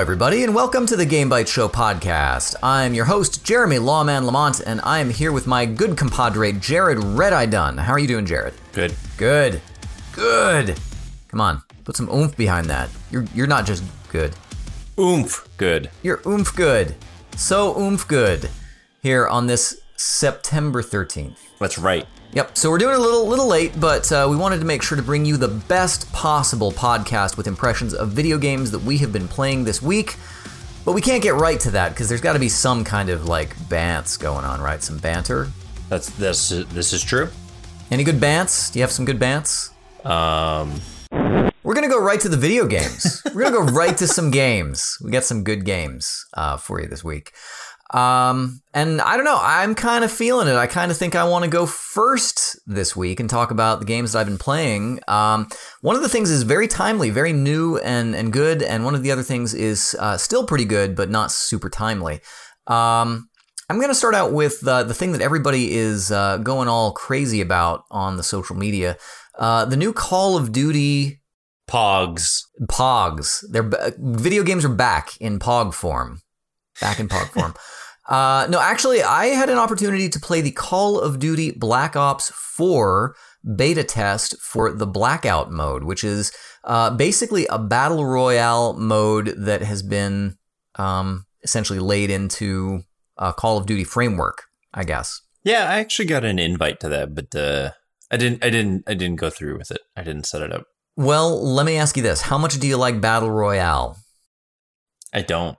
[0.00, 2.54] Everybody, and welcome to the Game Bytes Show podcast.
[2.62, 7.18] I'm your host, Jeremy Lawman Lamont, and I am here with my good compadre, Jerod
[7.18, 7.76] Red Eye Dunn.
[7.76, 8.54] How are you doing, Jerod?
[8.72, 8.94] Good.
[9.18, 9.60] Good.
[10.12, 10.80] Good.
[11.28, 12.88] Come on, put some oomph behind that.
[13.10, 14.34] You're you're not just good.
[14.98, 15.46] Oomph.
[15.58, 15.90] Good.
[16.02, 16.94] You're oomph good.
[17.36, 18.48] So oomph good.
[19.02, 21.36] Here on this September 13th.
[21.58, 22.06] That's right.
[22.32, 22.56] Yep.
[22.56, 24.96] So we're doing it a little little late, but uh, we wanted to make sure
[24.96, 29.12] to bring you the best possible podcast with impressions of video games that we have
[29.12, 30.16] been playing this week.
[30.84, 33.26] But we can't get right to that because there's got to be some kind of
[33.26, 34.82] like bants going on, right?
[34.82, 35.48] Some banter.
[35.88, 36.50] That's this.
[36.50, 37.30] This is true.
[37.90, 38.72] Any good bants?
[38.72, 39.70] Do you have some good bants?
[40.04, 40.80] Um.
[41.62, 43.22] We're gonna go right to the video games.
[43.34, 44.96] We're gonna go right to some games.
[45.04, 47.32] We got some good games uh, for you this week.
[47.92, 49.38] Um, and I don't know.
[49.40, 50.54] I'm kind of feeling it.
[50.54, 53.84] I kind of think I want to go first this week and talk about the
[53.84, 55.00] games that I've been playing.
[55.08, 55.48] Um,
[55.80, 59.02] one of the things is very timely, very new and and good, and one of
[59.02, 62.20] the other things is uh, still pretty good, but not super timely.
[62.68, 63.28] Um,
[63.68, 66.92] I'm going to start out with uh, the thing that everybody is uh, going all
[66.92, 68.96] crazy about on the social media.
[69.36, 71.22] Uh, the new Call of Duty
[71.68, 72.42] Pogs.
[72.68, 73.44] Pogs.
[73.50, 76.20] Their video games are back in Pog form.
[76.80, 77.54] Back in Pog form.
[78.10, 82.30] Uh, no, actually, I had an opportunity to play the Call of Duty Black Ops
[82.30, 83.14] 4
[83.56, 86.32] beta test for the Blackout mode, which is
[86.64, 90.36] uh, basically a battle royale mode that has been
[90.74, 92.80] um, essentially laid into
[93.16, 94.42] a Call of Duty framework,
[94.74, 95.20] I guess.
[95.44, 97.70] Yeah, I actually got an invite to that, but uh,
[98.10, 98.44] I didn't.
[98.44, 98.82] I didn't.
[98.86, 99.80] I didn't go through with it.
[99.96, 100.66] I didn't set it up.
[100.96, 103.96] Well, let me ask you this: How much do you like battle royale?
[105.14, 105.56] I don't.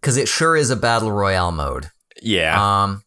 [0.00, 1.90] Because it sure is a battle royale mode.
[2.22, 2.82] Yeah.
[2.82, 3.02] Um,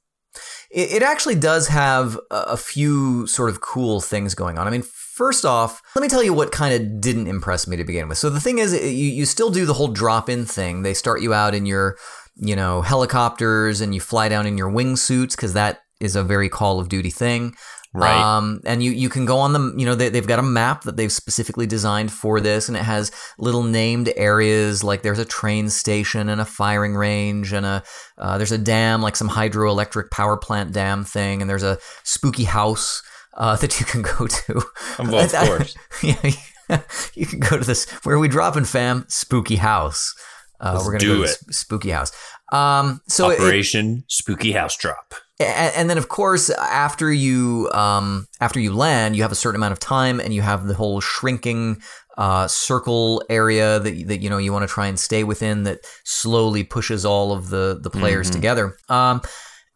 [0.71, 4.67] it, it actually does have a, a few sort of cool things going on.
[4.67, 7.83] I mean, first off, let me tell you what kind of didn't impress me to
[7.83, 8.17] begin with.
[8.17, 10.83] So the thing is, you, you still do the whole drop in thing.
[10.83, 11.97] They start you out in your,
[12.35, 16.47] you know, helicopters and you fly down in your wingsuits because that is a very
[16.47, 17.55] Call of Duty thing.
[17.91, 18.15] Right.
[18.15, 20.83] Um, and you, you can go on the, you know, they, they've got a map
[20.83, 25.25] that they've specifically designed for this, and it has little named areas like there's a
[25.25, 27.83] train station and a firing range, and a
[28.19, 32.43] uh, there's a dam, like some hydroelectric power plant dam thing, and there's a spooky
[32.43, 33.01] house
[33.33, 34.61] uh, that you can go to.
[34.99, 35.75] Well, of course.
[36.03, 36.81] yeah,
[37.15, 39.05] you can go to this where are we dropping, fam.
[39.07, 40.13] Spooky house.
[40.61, 41.37] Uh, Let's we're gonna do go it.
[41.47, 42.11] to spooky house.
[42.51, 45.13] Um, so it- Operation Spooky House Drop.
[45.39, 49.55] and, and then of course after you um, after you land you have a certain
[49.59, 51.81] amount of time and you have the whole shrinking
[52.17, 55.79] uh, circle area that, that you know you want to try and stay within that
[56.03, 58.33] slowly pushes all of the the players Mhm.
[58.33, 59.21] together um,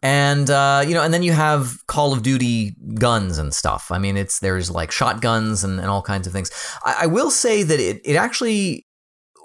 [0.02, 3.98] and uh, you know and then you have call of duty guns and stuff i
[3.98, 6.50] mean it's there's like shotguns and, and all kinds of things
[6.84, 8.84] I, I will say that it, it actually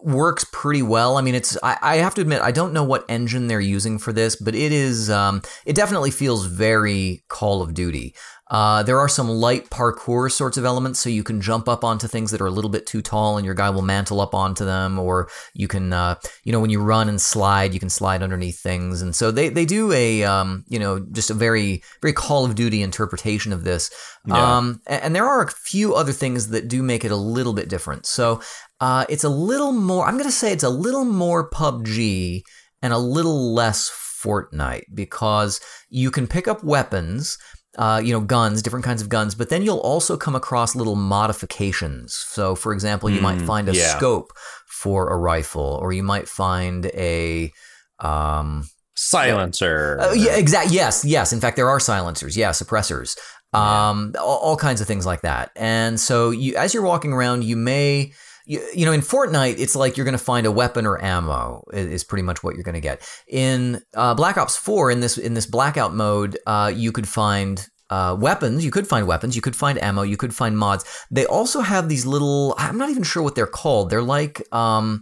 [0.03, 1.17] works pretty well.
[1.17, 3.97] I mean, it's I, I have to admit I don't know what engine they're using
[3.99, 8.15] for this, but it is um, it definitely feels very Call of Duty.
[8.51, 12.07] Uh, there are some light parkour sorts of elements, so you can jump up onto
[12.07, 14.65] things that are a little bit too tall, and your guy will mantle up onto
[14.65, 18.23] them, or you can, uh, you know, when you run and slide, you can slide
[18.23, 22.13] underneath things, and so they they do a, um, you know, just a very very
[22.13, 23.91] Call of Duty interpretation of this.
[24.25, 24.57] Yeah.
[24.57, 27.53] Um, a- and there are a few other things that do make it a little
[27.53, 28.07] bit different.
[28.07, 28.41] So
[28.81, 30.06] uh, it's a little more.
[30.06, 32.41] I'm going to say it's a little more PUBG
[32.81, 33.90] and a little less
[34.23, 35.59] Fortnite because
[35.90, 37.38] you can pick up weapons.
[37.78, 40.95] Uh, you know, guns, different kinds of guns, but then you'll also come across little
[40.95, 42.13] modifications.
[42.13, 43.95] So, for example, you might Mm, find a yeah.
[43.95, 44.34] scope
[44.67, 47.53] for a rifle, or you might find a
[47.99, 49.99] um, Silencer.
[50.02, 50.72] uh, yeah, exact.
[50.72, 51.31] Yes, yes.
[51.31, 52.35] In fact, there are silencers.
[52.35, 53.17] Yeah, suppressors.
[53.53, 55.52] Um, all, all kinds of things like that.
[55.55, 58.14] And so, you, as you're walking around, you may,
[58.49, 61.63] you, you know, in Fortnite, it's like you're going to find a weapon or ammo
[61.72, 63.07] is pretty much what you're going to get.
[63.28, 67.66] In uh, Black Ops 4, in this in this blackout mode, uh, you could find.
[67.91, 70.85] Uh, weapons, you could find weapons, you could find ammo, you could find mods.
[71.09, 73.90] They also have these little, I'm not even sure what they're called.
[73.90, 75.02] They're like, um,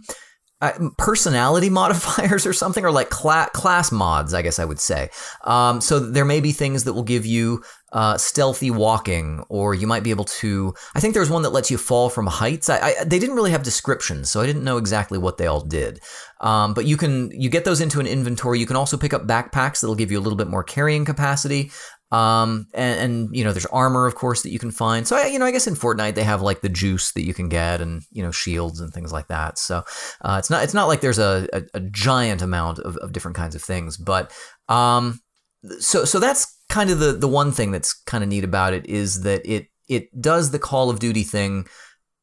[0.62, 5.10] uh, personality modifiers or something, or like cla- class mods, I guess I would say.
[5.44, 7.62] Um, so there may be things that will give you
[7.92, 10.74] uh, stealthy walking, or you might be able to.
[10.94, 12.68] I think there's one that lets you fall from heights.
[12.68, 15.62] I, I, they didn't really have descriptions, so I didn't know exactly what they all
[15.62, 16.00] did.
[16.40, 18.58] Um, but you can you get those into an inventory.
[18.58, 21.70] You can also pick up backpacks that'll give you a little bit more carrying capacity.
[22.10, 25.06] Um, and, and you know, there's armor, of course, that you can find.
[25.06, 27.48] So, you know, I guess in Fortnite they have like the juice that you can
[27.48, 29.58] get, and you know, shields and things like that.
[29.58, 29.84] So,
[30.22, 33.36] uh, it's not it's not like there's a, a, a giant amount of, of different
[33.36, 34.32] kinds of things, but
[34.68, 35.20] um,
[35.80, 38.86] so so that's kind of the the one thing that's kind of neat about it
[38.86, 41.66] is that it it does the Call of Duty thing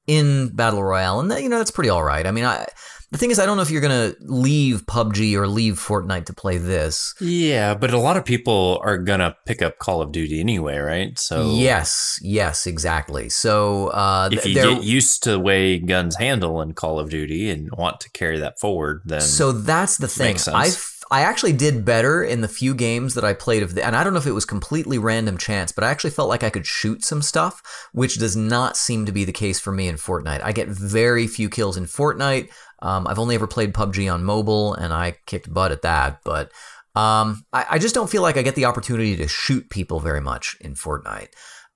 [0.07, 2.25] in battle royale, and that, you know that's pretty all right.
[2.27, 2.67] I mean, I
[3.11, 6.33] The thing is, I don't know if you're gonna leave PUBG or leave Fortnite to
[6.33, 7.13] play this.
[7.19, 11.17] Yeah, but a lot of people are gonna pick up Call of Duty anyway, right?
[11.17, 13.29] So Yes, yes, exactly.
[13.29, 17.49] So uh, if you get used to the way guns handle in Call of Duty
[17.49, 20.33] and want to carry that forward, then So that's the thing.
[20.33, 20.55] Makes sense.
[20.55, 23.95] I I actually did better in the few games that I played of the, and
[23.95, 26.49] I don't know if it was completely random chance, but I actually felt like I
[26.49, 27.61] could shoot some stuff,
[27.93, 30.41] which does not seem to be the case for me in Fortnite.
[30.43, 32.49] I get very few kills in Fortnite.
[32.81, 36.21] Um, I've only ever played PUBG on mobile, and I kicked butt at that.
[36.25, 36.51] But
[36.95, 40.21] um, I, I just don't feel like I get the opportunity to shoot people very
[40.21, 41.29] much in Fortnite.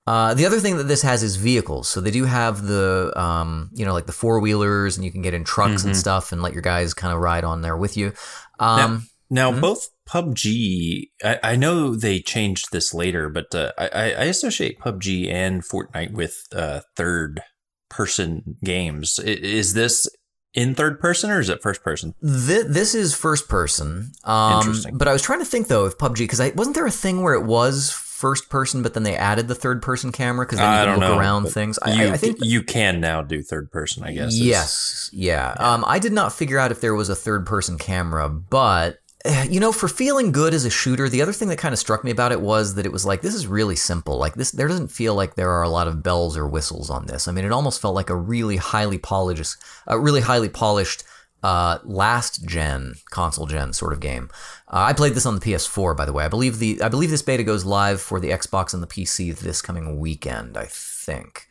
[0.06, 1.88] Uh, the other thing that this has is vehicles.
[1.88, 5.22] So they do have the, um, you know, like the four wheelers, and you can
[5.22, 5.98] get in trucks and Mhm.
[5.98, 8.12] stuff, and let your guys kind of ride on there with you.
[8.58, 9.60] Um, Now, Mhm.
[9.60, 15.30] both PUBG, I, I know they changed this later, but uh, I, I associate PUBG
[15.30, 17.40] and Fortnite with uh, third
[17.88, 19.18] person games.
[19.20, 20.08] Is this
[20.52, 22.14] in third person or is it first person?
[22.22, 24.10] Th- this is first person.
[24.24, 24.98] Um, Interesting.
[24.98, 27.22] But I was trying to think though if PUBG because I wasn't there a thing
[27.22, 30.70] where it was first person, but then they added the third person camera because then
[30.88, 31.78] you can look know, around things.
[31.78, 34.36] I, you, I, think you can now do third person, I guess.
[34.36, 35.54] yes, yeah.
[35.58, 38.98] Um, I did not figure out if there was a third person camera, but.
[39.50, 42.04] You know, for feeling good as a shooter, the other thing that kind of struck
[42.04, 44.16] me about it was that it was like this is really simple.
[44.16, 47.06] Like this, there doesn't feel like there are a lot of bells or whistles on
[47.06, 47.26] this.
[47.28, 49.56] I mean, it almost felt like a really highly polished,
[49.86, 51.04] a really highly polished
[51.42, 54.30] uh, last gen console gen sort of game.
[54.68, 56.24] Uh, I played this on the PS4, by the way.
[56.24, 59.36] I believe the I believe this beta goes live for the Xbox and the PC
[59.36, 60.56] this coming weekend.
[60.56, 61.48] I think.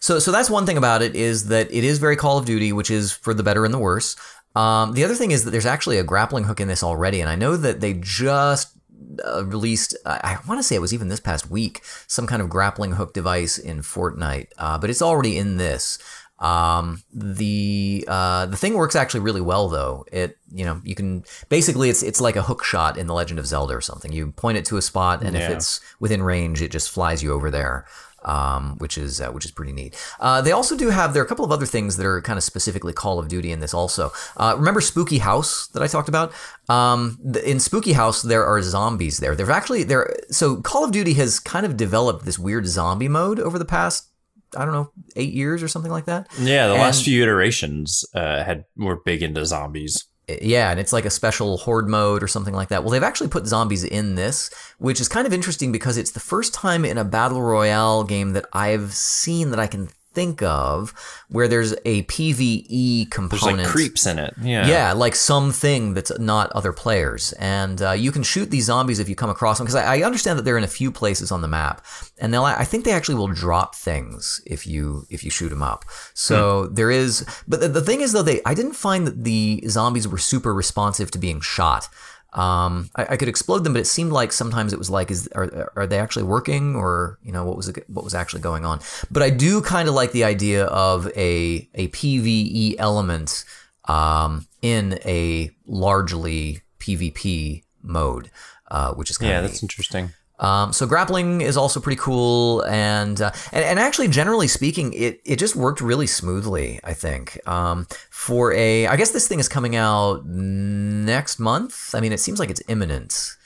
[0.00, 2.72] So so that's one thing about it is that it is very Call of Duty,
[2.72, 4.16] which is for the better and the worse.
[4.54, 7.30] Um, the other thing is that there's actually a grappling hook in this already, and
[7.30, 8.76] I know that they just
[9.24, 9.96] uh, released.
[10.04, 12.92] I, I want to say it was even this past week some kind of grappling
[12.92, 15.98] hook device in Fortnite, uh, but it's already in this.
[16.38, 20.04] Um, the uh, the thing works actually really well though.
[20.10, 23.38] It you know you can basically it's it's like a hook shot in the Legend
[23.38, 24.12] of Zelda or something.
[24.12, 27.32] You point it to a spot, and if it's within range, it just flies you
[27.32, 27.86] over there.
[28.24, 29.96] Um, which is uh, which is pretty neat.
[30.20, 32.36] Uh, they also do have there are a couple of other things that are kind
[32.36, 34.12] of specifically Call of Duty in this also.
[34.36, 36.32] Uh, remember Spooky House that I talked about?
[36.68, 39.34] Um, th- in Spooky House there are zombies there.
[39.34, 43.40] There's actually there so Call of Duty has kind of developed this weird zombie mode
[43.40, 44.08] over the past
[44.56, 46.28] I don't know eight years or something like that.
[46.38, 50.04] Yeah, the last few iterations uh, had were big into zombies.
[50.28, 52.82] Eh, yeah, and it's like a special horde mode or something like that.
[52.82, 56.20] Well, they've actually put zombies in this, which is kind of interesting because it's the
[56.20, 60.92] first time in a battle royale game that I've seen that I can think of
[61.28, 63.58] where there's a PVE There's component.
[63.58, 64.34] like creeps in it.
[64.42, 64.66] Yeah.
[64.66, 67.32] Yeah, like something that's not other players.
[67.34, 69.66] And uh, you can shoot these zombies if you come across them.
[69.66, 71.84] Because I, I understand that they're in a few places on the map,
[72.18, 72.44] and they'll.
[72.44, 75.84] I think they actually will drop things if you if you shoot them up.
[76.14, 77.24] So there is.
[77.48, 80.52] But the, the thing is, though, they I didn't find that the zombies were super
[80.54, 81.88] responsive to being shot.
[82.34, 85.28] Um, I, I could explode them, but it seemed like sometimes it was like, is
[85.34, 88.64] are, are they actually working, or you know what was it, what was actually going
[88.64, 88.80] on?
[89.10, 93.44] But I do kind of like the idea of a a PVE element
[93.86, 98.30] um, in a largely PvP mode,
[98.70, 100.10] uh, which is kind of Yeah, of that's interesting.
[100.38, 105.20] Um, so grappling is also pretty cool, and, uh, and and actually, generally speaking, it
[105.24, 106.80] it just worked really smoothly.
[106.82, 111.94] I think um, for a, I guess this thing is coming out next month.
[111.94, 113.36] I mean, it seems like it's imminent.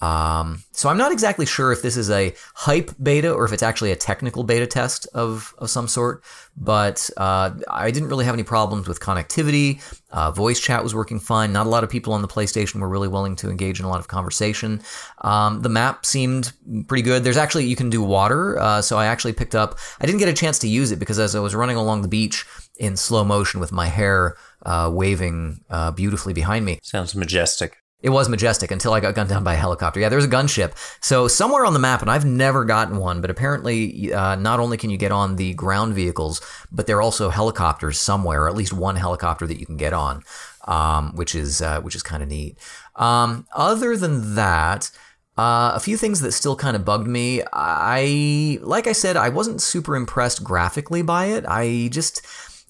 [0.00, 3.62] Um, so I'm not exactly sure if this is a hype beta or if it's
[3.62, 6.24] actually a technical beta test of, of some sort.
[6.56, 9.80] But uh, I didn't really have any problems with connectivity.
[10.10, 11.52] Uh, voice chat was working fine.
[11.52, 13.88] Not a lot of people on the PlayStation were really willing to engage in a
[13.88, 14.82] lot of conversation.
[15.20, 16.52] Um, the map seemed
[16.88, 17.22] pretty good.
[17.22, 19.78] There's actually you can do water, uh, so I actually picked up.
[20.00, 22.08] I didn't get a chance to use it because as I was running along the
[22.08, 22.46] beach
[22.78, 27.76] in slow motion with my hair uh, waving uh, beautifully behind me, Sounds majestic.
[28.02, 30.00] It was majestic until I got gunned down by a helicopter.
[30.00, 30.72] Yeah, there's a gunship.
[31.02, 34.76] So somewhere on the map, and I've never gotten one, but apparently, uh, not only
[34.76, 36.40] can you get on the ground vehicles,
[36.72, 39.92] but there are also helicopters somewhere, or at least one helicopter that you can get
[39.92, 40.22] on,
[40.66, 42.56] um, which is uh, which is kind of neat.
[42.96, 44.90] Um, other than that.
[45.38, 47.40] Uh, a few things that still kind of bugged me.
[47.50, 51.46] I, like I said, I wasn't super impressed graphically by it.
[51.48, 52.20] I just,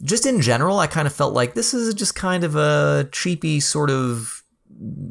[0.04, 3.58] just in general, I kind of felt like this is just kind of a cheapy
[3.58, 4.39] sort of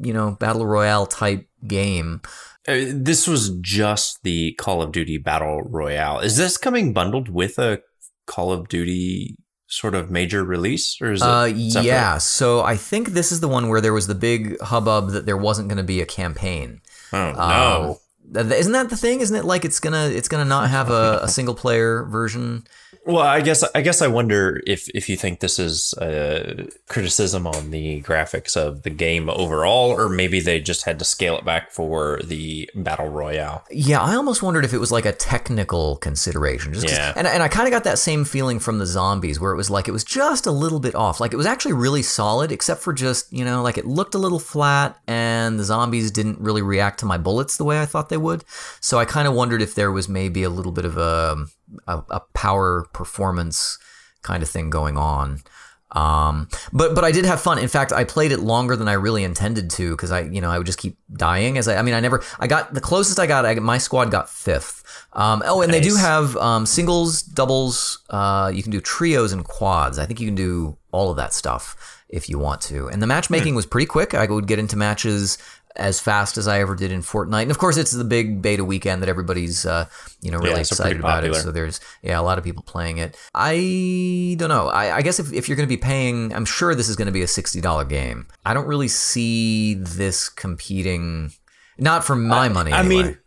[0.01, 2.21] you know, battle royale type game.
[2.67, 6.19] Uh, this was just the Call of Duty Battle Royale.
[6.19, 7.81] Is this coming bundled with a
[8.25, 9.35] Call of Duty
[9.67, 11.25] sort of major release, or is it?
[11.27, 12.17] Uh, yeah.
[12.17, 15.37] So I think this is the one where there was the big hubbub that there
[15.37, 16.81] wasn't going to be a campaign.
[17.13, 17.99] Oh Um, no.
[18.51, 19.21] Isn't that the thing?
[19.21, 22.63] Isn't it like it's gonna it's gonna not have a, a single player version?
[23.05, 27.47] Well, I guess I guess I wonder if if you think this is a criticism
[27.47, 31.45] on the graphics of the game overall, or maybe they just had to scale it
[31.45, 33.63] back for the battle royale.
[33.71, 36.73] Yeah, I almost wondered if it was like a technical consideration.
[36.73, 37.13] Just Yeah.
[37.15, 39.69] and and I kind of got that same feeling from the zombies, where it was
[39.69, 41.19] like it was just a little bit off.
[41.19, 44.19] Like it was actually really solid, except for just you know like it looked a
[44.19, 48.09] little flat, and the zombies didn't really react to my bullets the way I thought
[48.09, 48.43] they would.
[48.81, 51.45] So I kind of wondered if there was maybe a little bit of a
[51.87, 53.77] a, a power performance
[54.21, 55.41] kind of thing going on.
[55.91, 57.57] Um, but but I did have fun.
[57.57, 60.51] In fact, I played it longer than I really intended to because I you know
[60.51, 63.19] I would just keep dying as I I mean I never I got the closest
[63.19, 64.83] I got I, my squad got fifth.
[65.13, 68.03] Um, oh, and they do have um, singles, doubles.
[68.09, 69.97] Uh, you can do trios and quads.
[69.97, 72.87] I think you can do all of that stuff if you want to.
[72.87, 74.13] And the matchmaking was pretty quick.
[74.13, 75.37] I would get into matches
[75.79, 77.43] as fast as I ever did in Fortnite.
[77.43, 79.85] And of course, it's the big beta weekend that everybody's uh,
[80.21, 81.33] you know really Yeah, excited about it.
[81.35, 83.17] So there's yeah a lot of people playing it.
[83.33, 84.67] I don't know.
[84.67, 87.07] I, I guess if, if you're going to be paying, I'm sure this is going
[87.07, 88.27] to be a sixty dollar game.
[88.45, 91.31] I don't really see this competing.
[91.77, 92.73] Not for my money.
[92.73, 93.03] I anyway.
[93.03, 93.17] mean,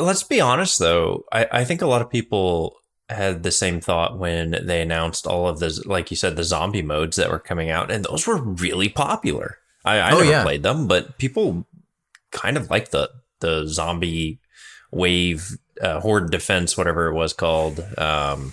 [0.00, 1.24] let's be honest though.
[1.30, 2.76] I, I think a lot of people
[3.10, 6.80] had the same thought when they announced all of the, like you said, the zombie
[6.80, 9.58] modes that were coming out, and those were really popular.
[9.84, 10.42] I, I Oh, never yeah.
[10.42, 11.66] played them, but people
[12.32, 13.10] kind of like the
[13.40, 14.40] the zombie
[14.90, 17.80] wave uh, horde defense, whatever it was called.
[17.98, 18.52] Um,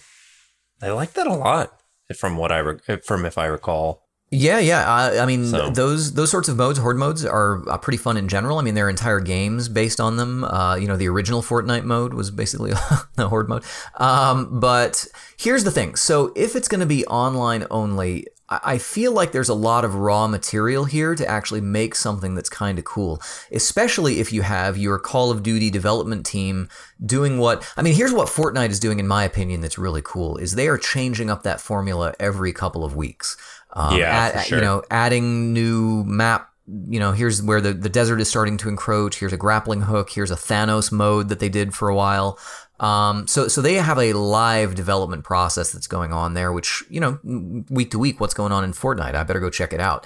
[0.82, 1.80] they like that a lot,
[2.18, 4.06] from what I re- from if I recall.
[4.32, 4.88] Yeah, yeah.
[4.88, 8.16] I, I mean, So- those those sorts of modes, horde modes, are uh, pretty fun
[8.16, 8.60] in general.
[8.60, 10.44] I mean, there are entire games based on them.
[10.44, 12.72] Uh, you know, the original Fortnite mode was basically
[13.16, 13.64] the horde mode.
[13.96, 15.08] Um, but
[15.38, 19.50] here's the thing: so if it's going to be online only, I feel like there's
[19.50, 24.20] a lot of raw material here to actually make something that's kind of cool, especially
[24.20, 26.68] if you have your Call of Duty development team
[27.06, 27.94] doing what I mean.
[27.94, 31.30] Here's what Fortnite is doing, in my opinion, that's really cool: is they are changing
[31.30, 33.38] up that formula every couple of weeks.
[33.74, 34.58] Um, Yeah, add- sure.
[34.58, 36.48] You know, adding new map.
[36.88, 39.20] You know, here's where the, the desert is starting to encroach.
[39.20, 40.12] Here's a grappling hook.
[40.12, 42.38] Here's a Thanos mode that they did for a while.
[42.80, 47.00] Um, so, so they have a live development process that's going on there, which you
[47.00, 47.20] know,
[47.70, 49.16] week to week, what's going on in Fortnite?
[49.16, 50.06] I better go check it out.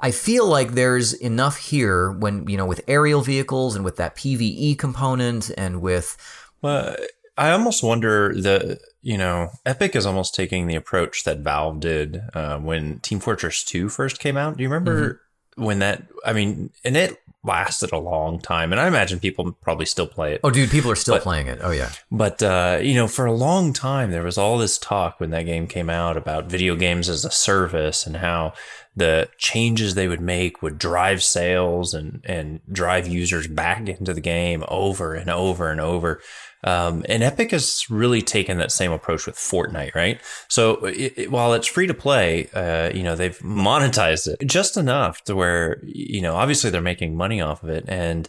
[0.00, 4.16] I feel like there's enough here when you know, with aerial vehicles and with that
[4.16, 6.16] PVE component and with
[6.62, 6.96] Well,
[7.36, 12.22] I almost wonder the you know Epic is almost taking the approach that Valve did
[12.32, 14.56] uh, when Team Fortress Two first came out.
[14.56, 15.20] Do you remember
[15.56, 16.04] when that?
[16.24, 20.32] I mean, and it lasted a long time, and I imagine people probably still play
[20.34, 20.40] it.
[20.42, 21.58] oh, dude, people are still But- playing it.
[21.62, 21.90] Oh yeah.
[22.10, 25.42] But uh, you know, for a long time, there was all this talk when that
[25.44, 28.54] game came out about video games as a service and how
[28.96, 34.20] the changes they would make would drive sales and and drive users back into the
[34.20, 36.20] game over and over and over.
[36.64, 40.18] Um, and Epic has really taken that same approach with Fortnite, right?
[40.48, 44.76] So it, it- while it's free to play, uh, you know they've monetized it just
[44.76, 48.28] enough to where you know obviously they're making money off of it, and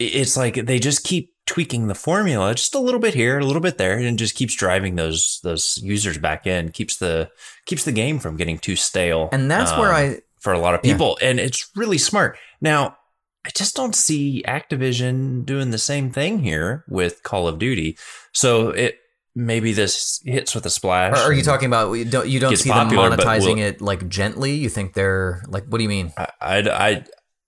[0.00, 3.60] it's like they just keep tweaking the formula just a little bit here, a little
[3.60, 7.30] bit there, and just keeps driving those those users back in, keeps the
[7.66, 9.28] keeps the game from getting too stale.
[9.30, 10.92] And that's where um, I for a lot of Yeah.
[10.94, 12.36] people, and it's really smart.
[12.60, 12.96] Now,
[13.44, 17.98] I just don't see Activision doing the same thing here with Call of Duty.
[18.32, 18.98] So it
[19.34, 21.18] maybe this hits with a splash.
[21.18, 23.80] Are, are you talking about you don't you don't see popular, them monetizing will- it
[23.80, 24.54] like gently?
[24.54, 26.12] You think they're like what do you mean?
[26.16, 27.04] I, I,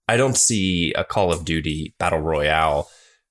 [0.07, 2.89] I, don't see a Call of Duty battle royale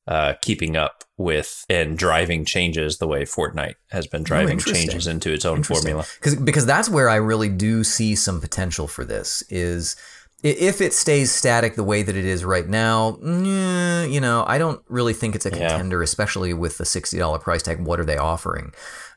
[0.08, 4.88] uh, keeping up with and driving changes the way Fortnite has been driving interesting.
[4.88, 6.04] changes into its own formula.
[6.16, 9.96] Because because that's where I really do see some potential for this is
[10.42, 14.80] if it stays static the way that it is right now, you know, I don't
[14.88, 15.68] really think it's a Yeah.
[15.68, 17.80] contender, especially with the sixty dollar price tag.
[17.80, 18.72] What are they offering?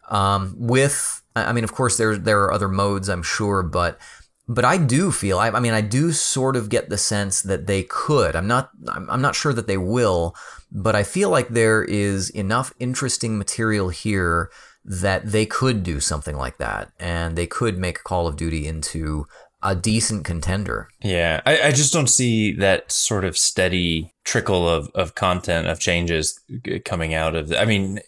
[0.09, 3.99] Um, with I mean, of course, there there are other modes, I'm sure, but
[4.47, 7.67] but I do feel I, I mean I do sort of get the sense that
[7.67, 8.35] they could.
[8.35, 10.35] I'm not I'm, I'm not sure that they will,
[10.71, 14.49] but I feel like there is enough interesting material here
[14.83, 19.27] that they could do something like that and they could make Call of Duty into
[19.61, 20.87] a decent contender.
[21.01, 25.79] Yeah, I, I just don't see that sort of steady trickle of, of content of
[25.79, 26.39] changes
[26.85, 27.49] coming out of.
[27.49, 27.99] The, I mean,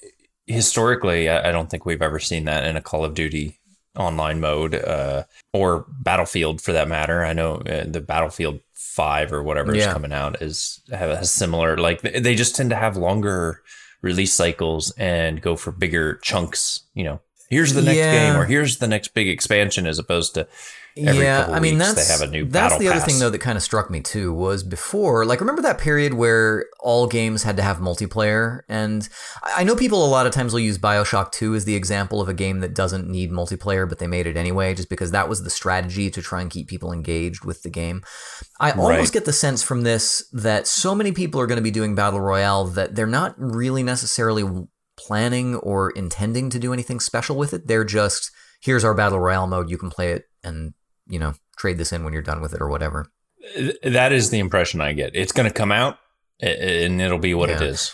[0.48, 3.60] historically, I, I don't think we've ever seen that in a Call of Duty
[3.98, 7.26] online mode uh, or Battlefield for that matter.
[7.26, 11.78] I know uh, the Battlefield Five or whatever is coming out is have a similar
[11.78, 13.62] like they they just tend to have longer
[14.02, 16.82] release cycles and go for bigger chunks.
[16.94, 18.12] You know, here's the next Yeah.
[18.34, 20.46] game or here's the next big expansion as opposed to
[20.98, 23.06] every yeah, I mean that's they have a new that's the other pass.
[23.08, 26.66] thing though that kind of struck me too was before like remember that period where
[26.82, 29.08] all games had to have multiplayer and
[29.44, 32.20] I I know people a lot of times will use Bioshock 2 as the example
[32.20, 35.30] of a game that doesn't need multiplayer but they made it anyway just because that
[35.30, 38.02] was the strategy to try and keep people engaged with the game.
[38.60, 39.12] I almost Right.
[39.14, 42.20] get the sense from this that so many people are going to be doing battle
[42.20, 44.44] royale that they're not really necessarily
[44.98, 47.68] planning or intending to do anything special with it.
[47.68, 48.32] They're just
[48.62, 50.74] here's our battle royale mode, you can play it and
[51.12, 53.06] you know, trade this in when you're done with it or whatever.
[53.84, 55.16] that is the impression I get.
[55.16, 55.98] It's going to come out
[56.40, 57.68] and it'll be what it Yeah.
[57.68, 57.92] is.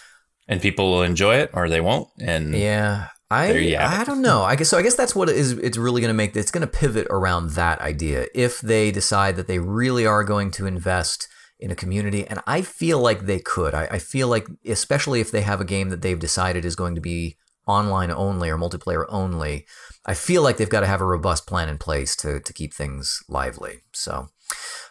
[0.48, 2.08] And people will enjoy it or they won't.
[2.20, 3.08] And Yeah.
[3.30, 4.44] I I don't know.
[4.44, 6.52] I guess so I guess that's what it is it's really going to make it's
[6.52, 10.66] going to pivot around that idea if they decide that they really are going to
[10.66, 11.28] invest
[11.60, 13.74] in a community and I feel like they could.
[13.74, 16.96] I, I feel like especially if they have a game that they've decided is going
[16.96, 17.36] to be
[17.68, 19.66] online only or multiplayer only,
[20.06, 22.74] I feel like they've got to have a robust plan in place to to keep
[22.74, 23.82] things lively.
[23.94, 24.30] So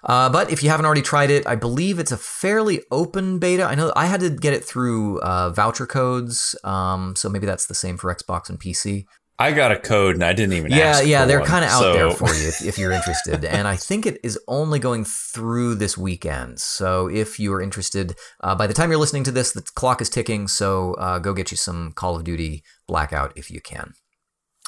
[0.04, 3.64] uh, but if you haven't already tried it, I believe it's a fairly open beta.
[3.64, 7.66] I know I had to get it through uh, voucher codes, um, so maybe that's
[7.66, 9.06] the same for Xbox and PC.
[9.38, 12.10] I got a code and I didn't even Yeah, yeah, they're kind of out there
[12.10, 13.44] for you if, if you're interested.
[13.44, 16.58] and I think it is only going through this weekend.
[16.58, 20.00] So if you are interested, uh, by the time you're listening to this, the clock
[20.00, 20.48] is ticking.
[20.48, 23.92] So uh, go get you some Call of Duty Blackout if you can.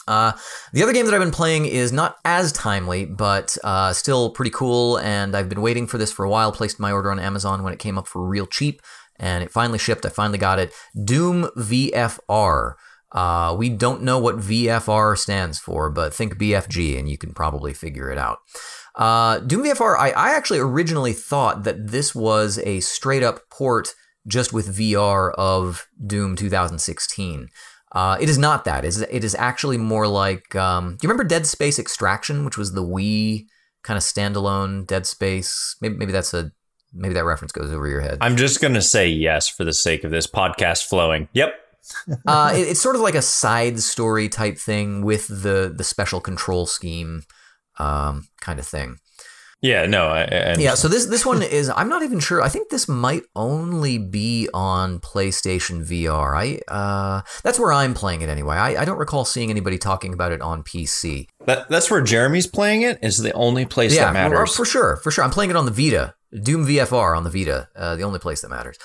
[0.07, 0.33] Uh,
[0.73, 4.51] the other game that I've been playing is not as timely, but uh, still pretty
[4.51, 4.99] cool.
[4.99, 6.51] And I've been waiting for this for a while.
[6.51, 8.81] Placed my order on Amazon when it came up for real cheap,
[9.17, 10.07] and it finally shipped.
[10.07, 10.73] I finally got it.
[11.05, 12.75] Doom VFR.
[13.13, 17.73] Uh, we don't know what VFR stands for, but think BFG, and you can probably
[17.73, 18.39] figure it out.
[18.95, 19.97] Uh, Doom VFR.
[19.99, 23.95] I, I actually originally thought that this was a straight up port
[24.27, 27.49] just with VR of Doom 2016.
[27.93, 28.85] Uh, it is not that.
[28.85, 30.55] It is, actually more like.
[30.55, 33.47] Um, do you remember Dead Space Extraction, which was the Wii
[33.83, 35.77] kind of standalone Dead Space?
[35.81, 36.53] Maybe, maybe that's a
[36.93, 38.19] maybe that reference goes over your head.
[38.21, 41.29] I'm just to say yes for the sake of this podcast flowing.
[41.33, 41.55] Yep.
[42.27, 46.21] uh, it, it's sort of like a side story type thing with the the special
[46.21, 47.23] control scheme
[47.79, 48.99] um, kind of thing.
[49.61, 52.43] Yeah, no, I, I Yeah, so this this one is I'm not even sure.
[52.43, 56.37] I think this might only be on PlayStation VR.
[56.37, 58.57] I uh, that's where I'm playing it anyway.
[58.57, 61.27] I, I don't recall seeing anybody talking about it on PC.
[61.47, 62.99] that, that's where Jeremy's playing it.
[63.03, 64.55] Is the only place yeah, that matters.
[64.55, 65.25] for sure, for sure.
[65.25, 68.43] I'm playing it on the Vita, Doom VFR on the Vita, uh, the only place
[68.43, 68.79] that matters.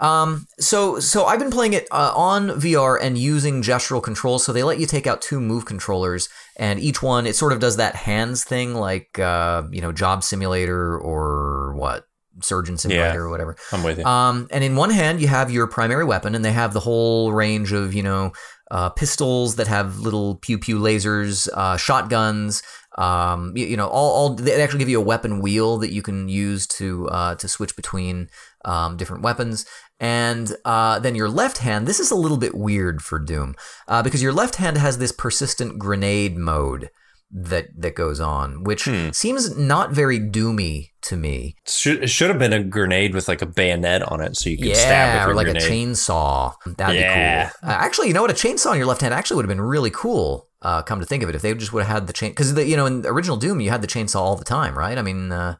[0.00, 4.44] Um, so so I've been playing it uh, on VR and using gestural controls.
[4.44, 7.60] So they let you take out two move controllers, and each one it sort of
[7.60, 12.04] does that hands thing, like uh, you know, Job Simulator or what,
[12.42, 13.56] Surgeon Simulator or whatever.
[13.72, 14.04] I'm with you.
[14.04, 17.32] Um, and in one hand, you have your primary weapon, and they have the whole
[17.32, 18.32] range of, you know,
[18.70, 22.62] uh, pistols that have little pew pew lasers, uh, shotguns.
[22.98, 26.02] Um, you, you know, all, all they actually give you a weapon wheel that you
[26.02, 28.28] can use to uh, to switch between
[28.64, 29.64] um, different weapons.
[30.00, 33.54] And uh, then your left hand, this is a little bit weird for Doom
[33.86, 36.90] uh, because your left hand has this persistent grenade mode
[37.30, 39.10] that that goes on, which Hmm.
[39.12, 41.56] seems not very doomy to me.
[41.66, 44.56] should, it should have been a grenade with like a bayonet on it so you
[44.56, 45.62] could yeah, stab with or like grenade.
[45.62, 46.54] a chainsaw.
[46.78, 47.44] That'd Yeah.
[47.46, 47.70] be cool.
[47.70, 48.30] Uh, actually, you know what?
[48.30, 50.47] A chainsaw in your left hand actually would have been really cool.
[50.60, 52.52] Uh, come to think of it, if they just would have had the chain, because
[52.66, 54.98] you know in the original Doom you had the chainsaw all the time, right?
[54.98, 55.56] I mean, uh,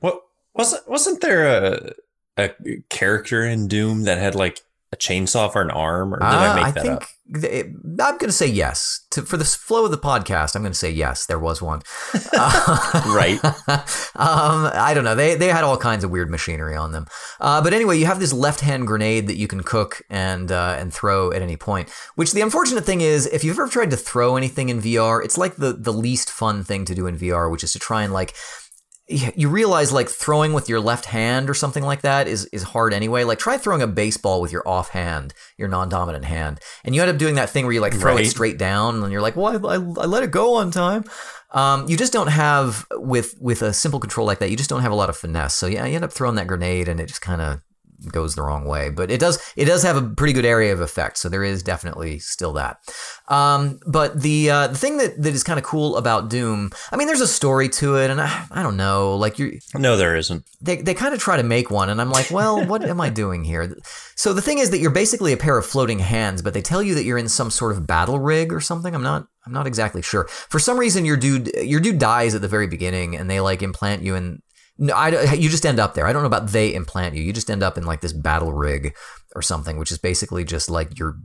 [0.00, 0.20] What
[0.52, 1.92] wasn't wasn't there a
[2.36, 2.50] a
[2.90, 4.60] character in Doom that had like
[4.92, 7.08] a chainsaw for an arm, or did I uh, make I that think up?
[7.42, 10.54] th- I'm going to say yes to for the flow of the podcast.
[10.54, 11.26] I'm going to say yes.
[11.26, 11.82] There was one,
[12.32, 13.44] Uh, Right.
[14.14, 15.14] um, I don't know.
[15.16, 17.06] They they had all kinds of weird machinery on them.
[17.40, 20.76] Uh, but anyway, you have this left hand grenade that you can cook and uh,
[20.78, 21.90] and throw at any point.
[22.14, 25.36] Which the unfortunate thing is, if you've ever tried to throw anything in VR, it's
[25.36, 28.12] like the the least fun thing to do in VR, which is to try and
[28.12, 28.34] like
[29.08, 32.92] you realize like throwing with your left hand or something like that is is hard
[32.92, 33.22] anyway.
[33.22, 37.10] Like try throwing a baseball with your off hand, your non-dominant hand, and you end
[37.10, 39.66] up doing that thing where you like throw it straight down, and you're like, "Well,
[39.66, 41.04] I, I, I let it go on time."
[41.52, 44.50] Um, you just don't have with with a simple control like that.
[44.50, 45.54] You just don't have a lot of finesse.
[45.54, 47.60] So yeah, you end up throwing that grenade, and it just kind of
[48.08, 48.90] goes the wrong way.
[48.90, 51.18] But it does it does have a pretty good area of effect.
[51.18, 52.78] So there is definitely still that.
[53.28, 56.96] Um, but the uh, the thing that, that is kind of cool about Doom, I
[56.96, 60.16] mean, there's a story to it, and I, I don't know, like you No, there
[60.16, 60.44] isn't.
[60.60, 63.08] they, they kind of try to make one and i'm like well what am i
[63.10, 63.76] doing here
[64.14, 66.82] so the thing is that you're basically a pair of floating hands but they tell
[66.82, 69.66] you that you're in some sort of battle rig or something i'm not i'm not
[69.66, 73.28] exactly sure for some reason your dude your dude dies at the very beginning and
[73.30, 74.40] they like implant you in
[74.78, 76.06] no, I, you just end up there.
[76.06, 77.22] I don't know about they implant you.
[77.22, 78.94] You just end up in like this battle rig
[79.34, 81.18] or something, which is basically just like your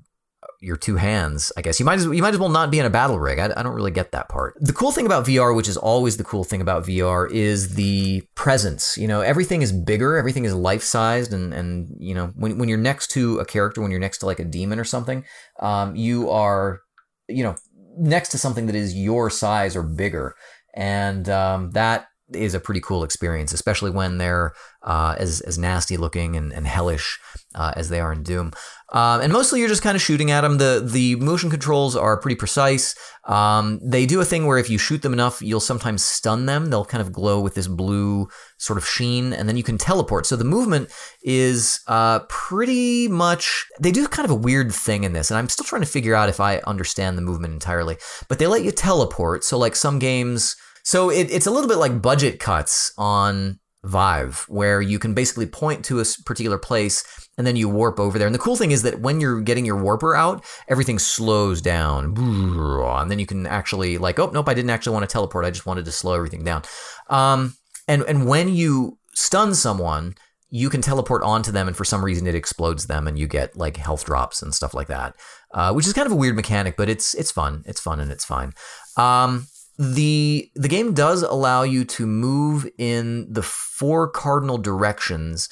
[0.61, 1.51] your two hands.
[1.57, 3.39] I guess you might as you might as well not be in a battle rig.
[3.39, 4.55] I, I don't really get that part.
[4.59, 8.21] The cool thing about VR, which is always the cool thing about VR, is the
[8.35, 8.97] presence.
[8.97, 12.69] You know, everything is bigger, everything is life sized, and and you know when when
[12.69, 15.25] you're next to a character, when you're next to like a demon or something,
[15.59, 16.79] um, you are
[17.27, 17.55] you know
[17.97, 20.35] next to something that is your size or bigger,
[20.75, 25.97] and um, that is a pretty cool experience, especially when they're uh, as as nasty
[25.97, 27.19] looking and, and hellish
[27.55, 28.51] uh, as they are in Doom.
[28.93, 30.57] Um, and mostly you're just kind of shooting at them.
[30.57, 32.95] The the motion controls are pretty precise.
[33.25, 36.69] Um, they do a thing where if you shoot them enough, you'll sometimes stun them.
[36.69, 40.25] They'll kind of glow with this blue sort of sheen, and then you can teleport.
[40.25, 40.89] So the movement
[41.23, 43.65] is uh, pretty much.
[43.79, 46.15] They do kind of a weird thing in this, and I'm still trying to figure
[46.15, 47.97] out if I understand the movement entirely.
[48.27, 49.43] But they let you teleport.
[49.43, 50.55] So like some games.
[50.91, 55.45] So it, it's a little bit like budget cuts on Vive, where you can basically
[55.45, 58.27] point to a particular place and then you warp over there.
[58.27, 62.13] And the cool thing is that when you're getting your warper out, everything slows down.
[62.97, 65.45] And then you can actually, like, oh, nope, I didn't actually want to teleport.
[65.45, 66.63] I just wanted to slow everything down.
[67.09, 67.55] Um,
[67.87, 70.15] and, and when you stun someone,
[70.49, 73.55] you can teleport onto them, and for some reason it explodes them, and you get
[73.55, 75.15] like health drops and stuff like that,
[75.53, 77.63] uh, which is kind of a weird mechanic, but it's it's fun.
[77.65, 78.51] It's fun and it's fine.
[78.97, 85.49] Um, the the game does allow you to move in the four cardinal directions.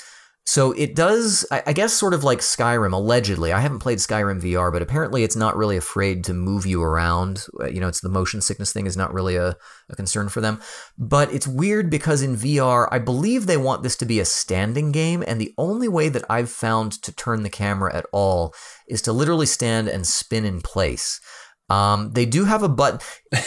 [0.50, 3.54] So it does, I guess, sort of like Skyrim, allegedly.
[3.54, 7.46] I haven't played Skyrim VR, but apparently it's not really afraid to move you around.
[7.60, 9.56] Uh, you know, it's the motion sickness thing is not really a,
[9.92, 10.60] a concern for them.
[10.98, 14.92] But it's weird because in VR, I believe they want this to be a standing
[14.92, 18.56] game, and the only way that I've found to turn the camera at all
[18.88, 21.22] is to literally stand and spin in place.
[21.70, 23.00] Um, they do have a button.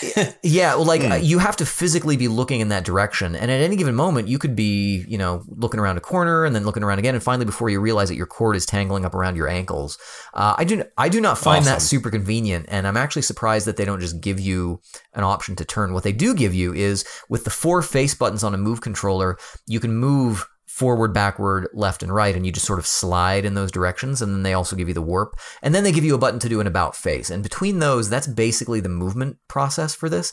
[0.43, 1.25] yeah, well, like mm.
[1.25, 4.39] you have to physically be looking in that direction, and at any given moment, you
[4.39, 7.45] could be, you know, looking around a corner and then looking around again, and finally,
[7.45, 9.99] before you realize that your cord is tangling up around your ankles.
[10.35, 11.73] Uh, I do, I do not find awesome.
[11.73, 14.81] that super convenient, and I'm actually surprised that they don't just give you
[15.15, 15.93] an option to turn.
[15.93, 19.37] What they do give you is with the four face buttons on a move controller,
[19.67, 23.53] you can move forward, backward, left, and right, and you just sort of slide in
[23.53, 24.23] those directions.
[24.23, 25.39] And then they also give you the warp.
[25.61, 27.29] And then they give you a button to do an about face.
[27.29, 30.33] And between those, that's basically the movement process for this.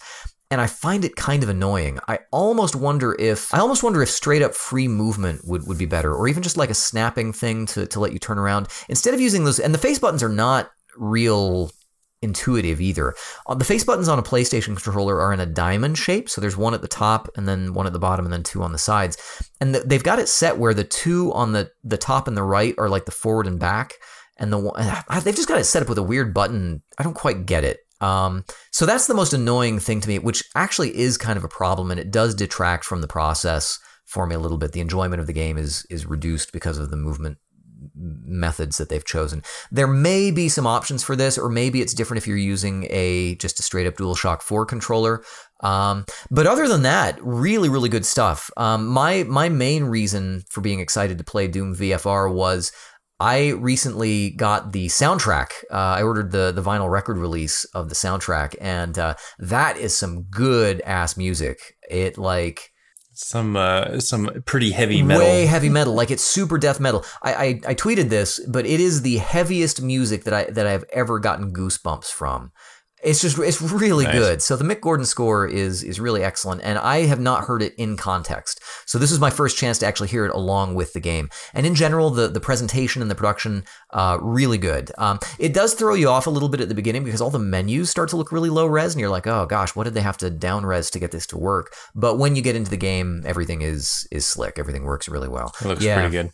[0.50, 2.00] And I find it kind of annoying.
[2.08, 5.86] I almost wonder if I almost wonder if straight up free movement would, would be
[5.86, 8.70] better, or even just like a snapping thing to, to let you turn around.
[8.88, 11.70] Instead of using those and the face buttons are not real
[12.22, 13.14] intuitive either.
[13.48, 16.58] Uh, the face buttons on a PlayStation controller are in a diamond shape, so there's
[16.58, 18.78] one at the top and then one at the bottom and then two on the
[18.78, 19.18] sides.
[19.62, 22.44] And the, they've got it set where the two on the the top and the
[22.44, 23.94] right are like the forward and back,
[24.38, 26.82] and the uh, they've just got it set up with a weird button.
[26.98, 27.80] I don't quite get it.
[28.02, 31.50] Um, so that's the most annoying thing to me, which actually is kind of a
[31.50, 34.72] problem, and it does detract from the process for me a little bit.
[34.72, 37.38] The enjoyment of the game is is reduced because of the movement
[38.00, 39.44] methods that they've chosen.
[39.72, 43.36] There may be some options for this, or maybe it's different if you're using a
[43.36, 45.24] just a straight up DualShock 4 controller.
[45.62, 48.50] Um, but other than that, really, really good stuff.
[48.56, 52.72] Um, my my main reason for being excited to play Doom VFR was
[53.20, 55.50] I recently got the soundtrack.
[55.70, 59.96] Uh, I ordered the the vinyl record release of the soundtrack, and uh, that is
[59.96, 61.76] some good ass music.
[61.90, 62.69] It like
[63.20, 65.24] some uh, some pretty heavy metal.
[65.24, 67.04] Way heavy metal, like it's super death metal.
[67.22, 70.86] I, I, I tweeted this, but it is the heaviest music that I that I've
[70.94, 72.52] ever gotten goosebumps from.
[73.02, 74.14] It's just it's really nice.
[74.14, 74.42] good.
[74.42, 77.74] So the Mick Gordon score is is really excellent, and I have not heard it
[77.76, 78.62] in context.
[78.86, 81.30] So this is my first chance to actually hear it along with the game.
[81.54, 84.92] And in general, the the presentation and the production, uh, really good.
[84.98, 87.40] Um, it does throw you off a little bit at the beginning because all the
[87.40, 90.02] menus start to look really low res, and you're like, oh gosh, what did they
[90.02, 91.74] have to down res to get this to work?
[91.96, 94.60] But when you get into the game, everything is is slick.
[94.60, 95.54] Everything works really well.
[95.62, 95.96] It looks yeah.
[95.96, 96.32] pretty good.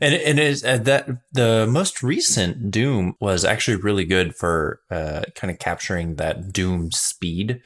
[0.00, 5.22] And and is uh, that the most recent Doom was actually really good for uh,
[5.34, 7.62] kind of capturing that Doom speed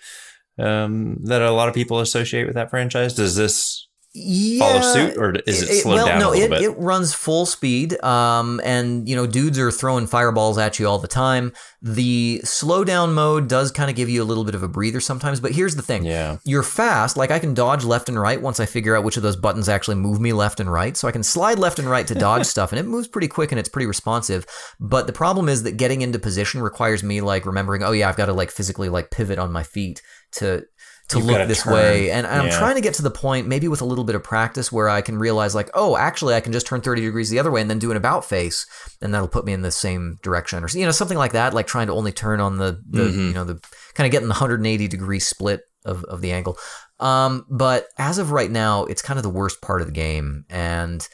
[0.58, 3.14] um, that a lot of people associate with that franchise.
[3.14, 3.75] Does this
[4.18, 6.62] yeah, follow suit, or is it, it slowed well, down no, a little it, bit?
[6.62, 10.98] It runs full speed, um, and you know, dudes are throwing fireballs at you all
[10.98, 11.52] the time.
[11.82, 15.38] The slowdown mode does kind of give you a little bit of a breather sometimes,
[15.38, 17.18] but here's the thing: yeah, you're fast.
[17.18, 19.68] Like I can dodge left and right once I figure out which of those buttons
[19.68, 22.46] actually move me left and right, so I can slide left and right to dodge
[22.46, 24.46] stuff, and it moves pretty quick and it's pretty responsive.
[24.80, 28.16] But the problem is that getting into position requires me like remembering, oh yeah, I've
[28.16, 30.00] got to like physically like pivot on my feet
[30.32, 30.64] to
[31.08, 31.72] to You've look this turn.
[31.72, 32.10] way.
[32.10, 32.52] And, and yeah.
[32.52, 34.88] I'm trying to get to the point, maybe with a little bit of practice, where
[34.88, 37.60] I can realize, like, oh, actually, I can just turn 30 degrees the other way
[37.60, 38.66] and then do an about face,
[39.00, 41.54] and that'll put me in the same direction, or you know, something like that.
[41.54, 43.28] Like trying to only turn on the, the mm-hmm.
[43.28, 43.60] you know, the
[43.94, 46.58] kind of getting the 180 degree split of of the angle.
[46.98, 50.44] Um, but as of right now, it's kind of the worst part of the game,
[50.50, 51.06] and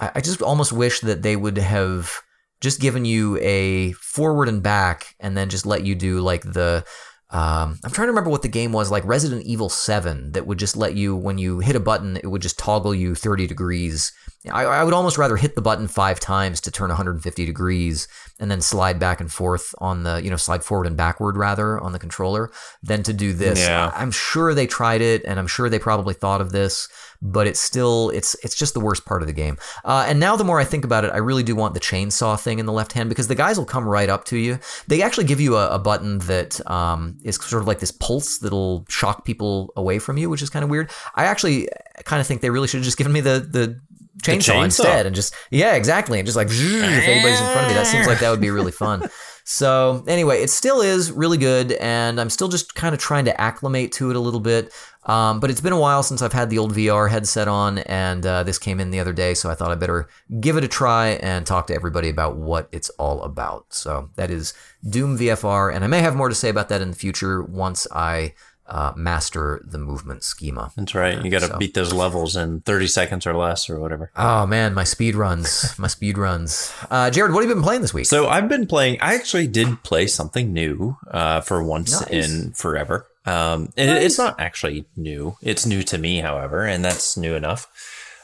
[0.00, 2.12] I, I just almost wish that they would have
[2.60, 6.84] just given you a forward and back, and then just let you do like the.
[7.30, 10.58] Um, I'm trying to remember what the game was like Resident Evil 7 that would
[10.58, 14.12] just let you, when you hit a button, it would just toggle you 30 degrees.
[14.50, 18.08] I, I would almost rather hit the button five times to turn 150 degrees
[18.40, 21.80] and then slide back and forth on the, you know, slide forward and backward rather
[21.80, 22.50] on the controller
[22.82, 23.58] than to do this.
[23.60, 23.90] Yeah.
[23.94, 26.88] I'm sure they tried it and I'm sure they probably thought of this,
[27.20, 29.58] but it's still, it's, it's just the worst part of the game.
[29.84, 32.40] Uh, and now the more I think about it, I really do want the chainsaw
[32.40, 34.60] thing in the left hand because the guys will come right up to you.
[34.86, 38.38] They actually give you a, a button that um, is sort of like this pulse
[38.38, 40.90] that'll shock people away from you, which is kind of weird.
[41.16, 41.68] I actually
[42.04, 43.80] kind of think they really should have just given me the, the,
[44.22, 44.64] chainsaw, chainsaw.
[44.64, 47.86] instead and just yeah exactly and just like if anybody's in front of me that
[47.86, 49.08] seems like that would be really fun
[49.44, 53.40] so anyway it still is really good and i'm still just kind of trying to
[53.40, 54.72] acclimate to it a little bit
[55.04, 58.26] um, but it's been a while since i've had the old vr headset on and
[58.26, 60.08] uh, this came in the other day so i thought i better
[60.40, 64.30] give it a try and talk to everybody about what it's all about so that
[64.30, 64.52] is
[64.88, 67.86] doom vfr and i may have more to say about that in the future once
[67.92, 68.34] i
[68.68, 70.70] uh, master the movement schema.
[70.76, 71.22] That's right.
[71.24, 74.10] You got to So- beat those levels in 30 seconds or less or whatever.
[74.16, 76.70] Oh man, my speed runs, my speed runs.
[76.90, 78.06] Uh, Jerod, what have you been playing this week?
[78.06, 78.98] So I've been playing.
[79.00, 82.10] I actually did play something new uh, for once Nice.
[82.10, 83.06] in forever.
[83.26, 85.36] Um, and it- it's not actually new.
[85.42, 87.66] It's new to me, however, and that's new enough.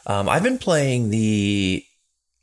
[0.07, 1.83] Um, I've been playing the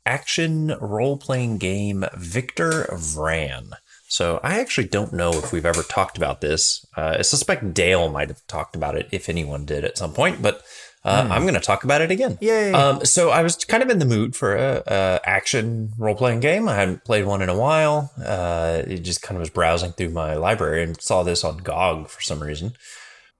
[0.04, 3.72] action role playing game Victor Vran.
[4.12, 6.84] So I actually don't know if we've ever talked about this.
[6.94, 10.42] Uh, I suspect Dale might have talked about it if anyone did at some point,
[10.42, 10.62] but
[11.02, 12.36] uh, I'm going to talk about it again.
[12.42, 12.72] Yay!
[12.72, 16.40] Um, so I was kind of in the mood for a, a action role playing
[16.40, 16.68] game.
[16.68, 18.12] I hadn't played one in a while.
[18.22, 22.08] Uh, it just kind of was browsing through my library and saw this on GOG
[22.08, 22.74] for some reason.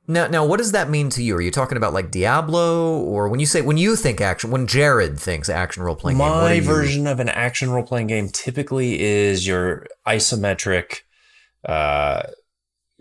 [0.08, 1.36] Now, now, what does that mean to you?
[1.36, 4.66] Are you talking about like Diablo, or when you say when you think action, when
[4.66, 6.26] Jerod thinks action role playing game?
[6.26, 11.02] My you- version of an action role playing game typically is your isometric,
[11.68, 12.22] uh,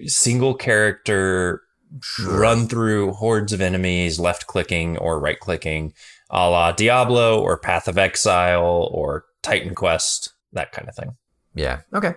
[0.06, 1.62] single character
[2.24, 5.94] run through hordes of enemies, left clicking or right clicking,
[6.30, 11.18] a la Diablo or Path of Exile or Titan Quest, that kind of thing.
[11.56, 11.82] Yeah.
[11.94, 12.14] Okay.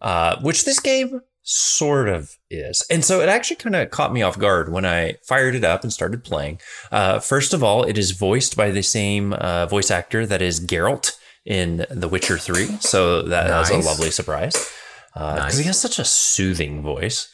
[0.00, 2.84] uh, which this game sort of is.
[2.90, 5.82] And so it actually kind of caught me off guard when I fired it up
[5.82, 6.60] and started playing.
[6.92, 10.60] Uh, first of all, it is voiced by the same uh, voice actor that is
[10.60, 12.66] Geralt in The Witcher 3.
[12.80, 14.52] So that was a lovely surprise
[15.14, 15.58] because Nice.
[15.58, 17.32] he has such a soothing voice.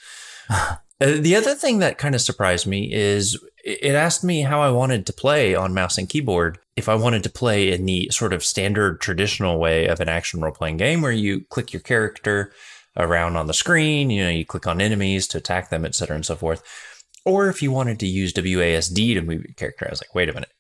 [0.48, 4.60] Uh, the other thing that kind of surprised me is it it asked me how
[4.60, 6.58] I wanted to play on mouse and keyboard.
[6.76, 10.40] If I wanted to play in the sort of standard traditional way of an action
[10.40, 12.52] role playing game where you click your character
[12.96, 16.14] around on the screen, you know, you click on enemies to attack them, et cetera,
[16.14, 16.62] and so forth.
[17.24, 20.28] Or if you wanted to use WASD to move your character, I was like, wait
[20.28, 20.52] a minute.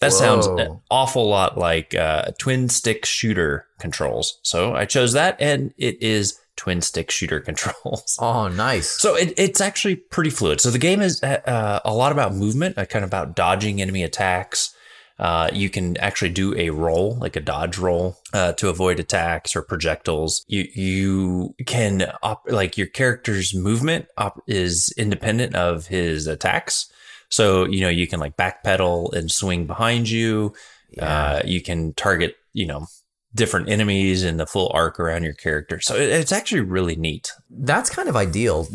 [0.00, 4.40] That sounds an awful lot like uh, twin stick shooter controls.
[4.42, 8.16] So I chose that, and it is twin stick shooter controls.
[8.18, 8.88] Oh, nice.
[8.88, 10.60] So it, it's actually pretty fluid.
[10.60, 14.02] So the game is uh, a lot about movement, uh, kind of about dodging enemy
[14.02, 14.74] attacks.
[15.20, 19.54] Uh, you can actually do a roll, like a dodge roll, uh, to avoid attacks
[19.54, 20.46] or projectiles.
[20.48, 26.90] You you can op- like your character's movement op- is independent of his attacks.
[27.28, 30.54] So you know you can like backpedal and swing behind you.
[30.98, 32.86] Uh, you can target you know
[33.34, 35.80] different enemies and the full arc around your character.
[35.80, 37.32] So it, it's actually really neat.
[37.48, 38.66] That's kind of ideal.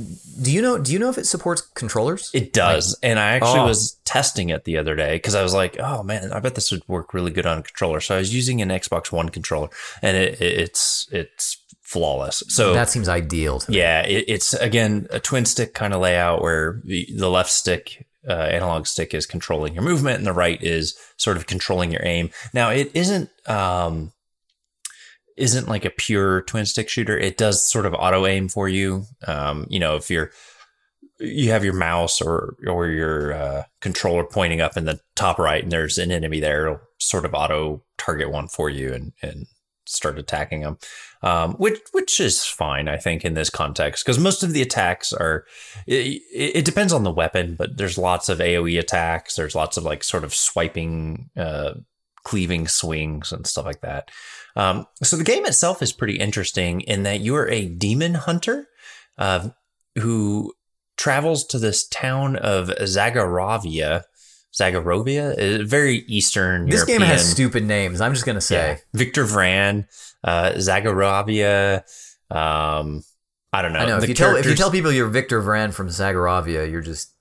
[0.42, 0.78] Do you know?
[0.78, 2.32] Do you know if it supports controllers?
[2.34, 2.98] It does.
[3.04, 3.66] and I actually Oh.
[3.68, 6.72] was testing it the other day because I was like, oh man, I bet this
[6.72, 8.00] would work really good on a controller.
[8.00, 9.70] So I was using an Xbox One controller
[10.02, 12.42] and it, it- it's it's flawless.
[12.48, 13.60] So that seems ideal.
[13.60, 13.78] To me.
[13.78, 18.08] yeah, it, it's again a twin stick kind of layout where the, the left stick,
[18.28, 22.02] uh, analog stick, is controlling your movement, and the right is sort of controlling your
[22.04, 22.30] aim.
[22.54, 24.12] Now, it isn't um,
[25.38, 27.18] isn't like a pure twin stick shooter.
[27.18, 29.06] It does sort of auto aim for you.
[29.28, 30.32] Um, you know, if you're
[31.20, 35.64] you have your mouse or or your uh, controller pointing up in the top right,
[35.64, 39.46] and there's an enemy there, it'll sort of auto target one for you and and
[39.88, 40.78] start attacking them,
[41.22, 45.14] um, which which is fine, I think, in this context because most of the attacks
[45.14, 45.46] are.
[45.88, 49.36] It, it depends on the weapon, but there's lots of AOE attacks.
[49.36, 51.76] There's lots of like sort of swiping, uh,
[52.24, 54.10] cleaving swings and stuff like that.
[54.56, 58.68] Um, so the game itself is pretty interesting in that you are a demon hunter
[59.18, 59.50] uh,
[60.00, 60.54] who
[60.98, 64.04] travels to this town of Zagoravia.
[64.54, 66.70] Zagoravia, is very eastern.
[66.70, 68.00] This game has stupid names.
[68.00, 68.72] I'm just gonna say.
[68.72, 68.78] yeah.
[68.94, 69.86] Victor Vran,
[70.24, 71.84] uh, Zagoravia.
[72.32, 73.04] Um,
[73.52, 73.80] I don't know.
[73.80, 73.98] I know.
[73.98, 77.15] If you tell if you tell people you're Victor Vran from Zagoravia, you're just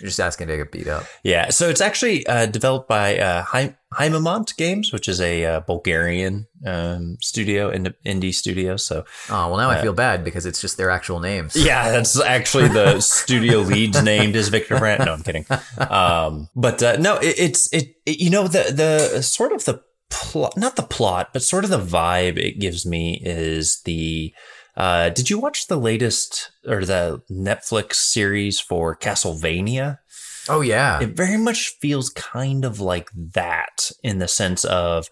[0.00, 1.04] just asking to get beat up.
[1.22, 3.44] Yeah, so it's actually uh, developed by uh,
[3.94, 8.76] Haemimont Games, which is a uh, Bulgarian um, studio, indie studio.
[8.76, 11.56] So, oh well, now I uh, feel bad because it's just their actual names.
[11.70, 15.04] Yeah, that's actually the studio leads named as Victor Vran.
[15.04, 15.46] No, I'm kidding.
[15.78, 18.18] Um, but uh, no, it, it's it, it.
[18.18, 21.78] You know, the the sort of the plot, not the plot, but sort of the
[21.78, 24.34] vibe it gives me is the
[24.76, 29.98] uh, did you watch the latest or the Netflix series for Castlevania?
[30.48, 35.08] Oh yeah, it very much feels kind of like that in the sense of.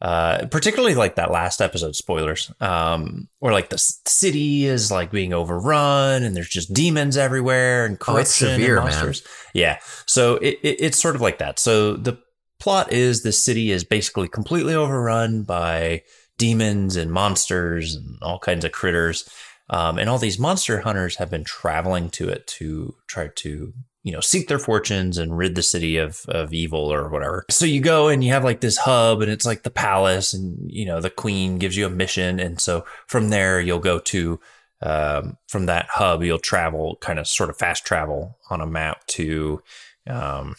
[0.00, 5.32] Uh, particularly like that last episode, spoilers, um, where like the city is like being
[5.32, 9.24] overrun and there's just demons everywhere and corruption oh, severe, and monsters.
[9.24, 9.32] Man.
[9.54, 9.78] Yeah.
[10.06, 11.58] So it, it, it's sort of like that.
[11.58, 12.16] So the
[12.60, 16.02] plot is the city is basically completely overrun by
[16.38, 19.28] demons and monsters and all kinds of critters.
[19.70, 24.12] Um, and all these monster hunters have been traveling to it to try to, you
[24.12, 27.44] know, seek their fortunes and rid the city of, of evil or whatever.
[27.50, 30.70] So you go and you have like this hub and it's like the palace and,
[30.70, 32.40] you know, the queen gives you a mission.
[32.40, 34.40] And so from there, you'll go to,
[34.80, 39.06] um, from that hub, you'll travel kind of sort of fast travel on a map
[39.08, 39.60] to,
[40.06, 40.54] um,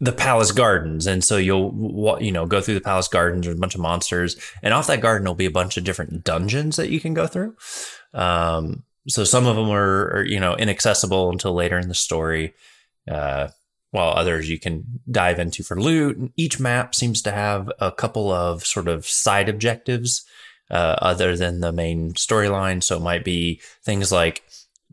[0.00, 1.06] the palace gardens.
[1.06, 4.36] And so you'll you know go through the palace gardens there's a bunch of monsters
[4.62, 7.26] and off that garden will be a bunch of different dungeons that you can go
[7.26, 7.56] through.
[8.12, 12.54] Um, so some of them are, are, you know inaccessible until later in the story
[13.10, 13.48] uh,
[13.90, 16.32] while others you can dive into for loot.
[16.36, 20.24] Each map seems to have a couple of sort of side objectives
[20.70, 22.82] uh, other than the main storyline.
[22.82, 24.42] So it might be things like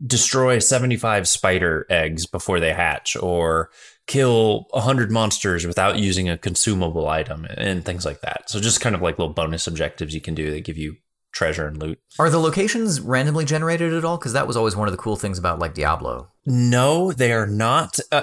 [0.04, 3.70] destroy 75 spider eggs before they hatch or
[4.12, 8.50] kill 100 monsters without using a consumable item and things like that.
[8.50, 10.96] So just kind of like little bonus objectives you can do that give you
[11.32, 11.98] treasure and loot.
[12.18, 14.18] Are the locations randomly generated at all?
[14.18, 16.28] Because that was always one of the cool things about like Diablo.
[16.44, 17.98] No, they are not.
[18.10, 18.22] Uh,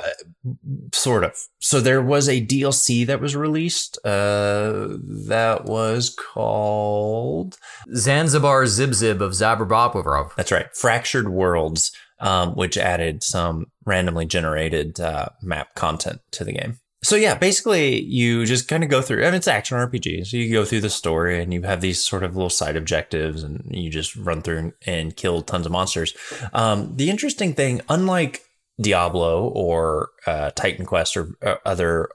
[0.93, 1.35] sort of.
[1.57, 3.97] So there was a DLC that was released.
[4.05, 4.89] Uh,
[5.27, 7.57] that was called
[7.95, 10.35] Zanzibar Zib Zib of Zabrabob.
[10.35, 10.67] That's right.
[10.75, 16.79] Fractured Worlds um, which added some randomly generated uh, map content to the game.
[17.01, 20.27] So yeah, basically you just kind of go through, and it's action RPG.
[20.27, 23.41] So you go through the story, and you have these sort of little side objectives,
[23.41, 26.13] and you just run through and, and kill tons of monsters.
[26.51, 28.43] Um, the interesting thing, unlike
[28.81, 32.09] Diablo or uh, Titan Quest or uh, other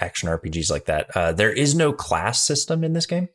[0.00, 3.28] action RPGs like that, uh, there is no class system in this game.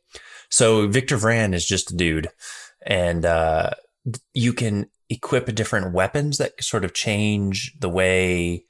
[0.50, 2.28] So Victor Vran is just a dude,
[2.84, 3.70] and uh,
[4.34, 8.64] you can equip different weapons that sort of change the way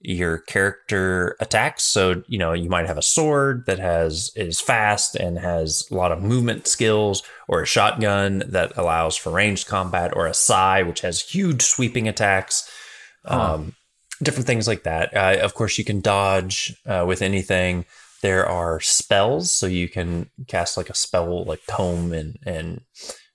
[0.00, 1.82] your character attacks.
[1.82, 5.94] So, you know, you might have a sword that has is fast and has a
[5.94, 10.86] lot of movement skills, or a shotgun that allows for ranged combat, or a scythe
[10.86, 12.70] which has huge sweeping attacks.
[13.24, 13.54] Huh.
[13.54, 13.74] Um,
[14.22, 15.16] different things like that.
[15.16, 17.84] Uh, of course, you can dodge uh, with anything.
[18.22, 22.82] There are spells, so you can cast like a spell like tome and and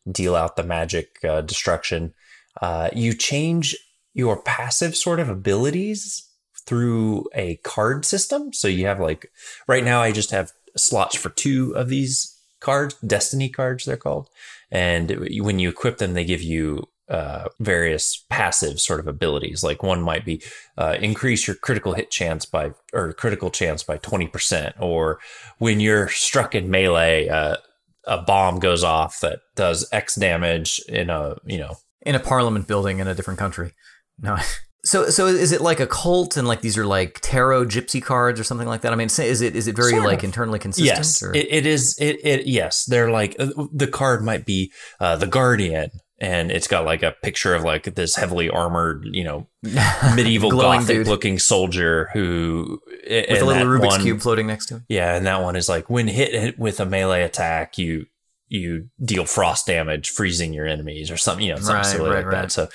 [0.09, 2.13] deal out the magic uh, destruction.
[2.61, 3.75] Uh, you change
[4.13, 6.29] your passive sort of abilities
[6.65, 8.53] through a card system.
[8.53, 9.31] So you have like
[9.67, 14.29] right now, I just have slots for two of these cards, destiny cards, they're called.
[14.71, 19.63] And when you equip them, they give you uh, various passive sort of abilities.
[19.63, 20.41] Like one might be
[20.77, 25.19] uh, increase your critical hit chance by or critical chance by twenty percent, or
[25.57, 27.57] when you're struck in melee, uh,
[28.05, 32.67] a bomb goes off that does X damage in a you know in a parliament
[32.67, 33.73] building in a different country.
[34.19, 34.37] No.
[34.85, 38.37] So, so is it like a cult, and like these are like tarot gypsy cards
[38.37, 38.91] or something like that?
[38.91, 40.23] I mean, is it is it very sort like of.
[40.25, 40.97] internally consistent?
[40.97, 41.97] Yes, it, it is.
[42.01, 45.89] It, it yes, they're like uh, the card might be uh, the guardian,
[46.19, 49.47] and it's got like a picture of like this heavily armored, you know,
[50.15, 51.07] medieval gothic dude.
[51.07, 54.85] looking soldier who with a little Rubik's one, cube floating next to him.
[54.89, 58.05] Yeah, and that one is like when hit with a melee attack, you
[58.53, 62.17] you deal frost damage, freezing your enemies or something, you know, something right, silly right,
[62.17, 62.41] like right.
[62.43, 62.51] that.
[62.51, 62.69] So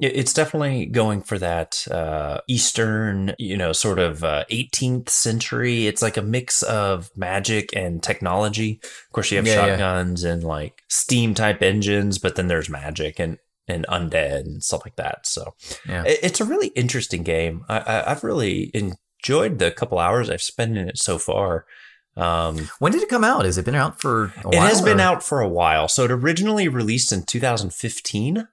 [0.00, 5.86] it's definitely going for that uh, Eastern, you know, sort of uh, 18th century.
[5.86, 8.80] It's like a mix of magic and technology.
[8.82, 10.32] Of course, you have yeah, shotguns yeah.
[10.32, 13.38] and like steam type engines, but then there's magic and
[13.68, 15.26] and undead and stuff like that.
[15.26, 15.54] So
[15.88, 16.02] yeah.
[16.04, 17.64] it's a really interesting game.
[17.68, 21.66] I, have really enjoyed the couple hours I've spent in it so far.
[22.16, 23.44] Um, when did it come out?
[23.44, 24.52] Has it been out for a while?
[24.52, 24.84] It has or?
[24.84, 25.88] been out for a while.
[25.88, 28.48] So it originally released in 2015.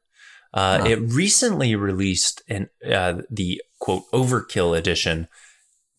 [0.53, 5.27] Uh, It recently released in uh, the quote Overkill edition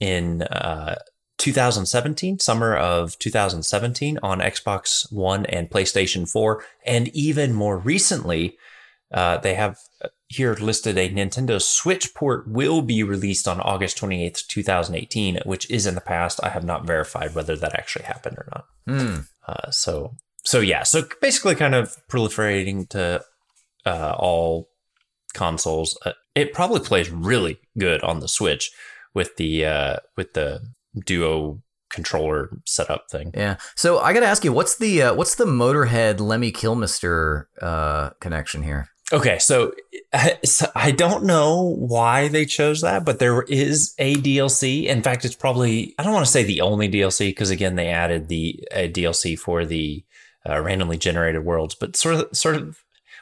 [0.00, 0.96] in uh,
[1.38, 8.56] 2017, summer of 2017, on Xbox One and PlayStation 4, and even more recently,
[9.12, 9.78] uh, they have
[10.30, 15.86] here listed a Nintendo Switch port will be released on August 28th, 2018, which is
[15.86, 16.38] in the past.
[16.44, 18.64] I have not verified whether that actually happened or not.
[18.86, 19.18] Hmm.
[19.46, 20.14] Uh, so,
[20.44, 23.24] so yeah, so basically kind of proliferating to
[23.84, 24.68] uh, all
[25.34, 25.98] consoles.
[26.06, 28.70] Uh, it probably plays really good on the Switch
[29.12, 30.60] with the uh, with the
[31.04, 31.60] Duo
[31.90, 33.32] controller setup thing.
[33.34, 33.56] Yeah.
[33.74, 38.10] So I got to ask you, what's the uh, what's the Motorhead Lemmy Kilmister uh,
[38.20, 38.90] connection here?
[39.12, 39.72] Okay, so,
[40.44, 44.84] so I don't know why they chose that, but there is a DLC.
[44.84, 47.88] In fact, it's probably I don't want to say the only DLC because again they
[47.88, 50.04] added the a DLC for the
[50.48, 52.78] uh, randomly generated worlds, but sort of sort of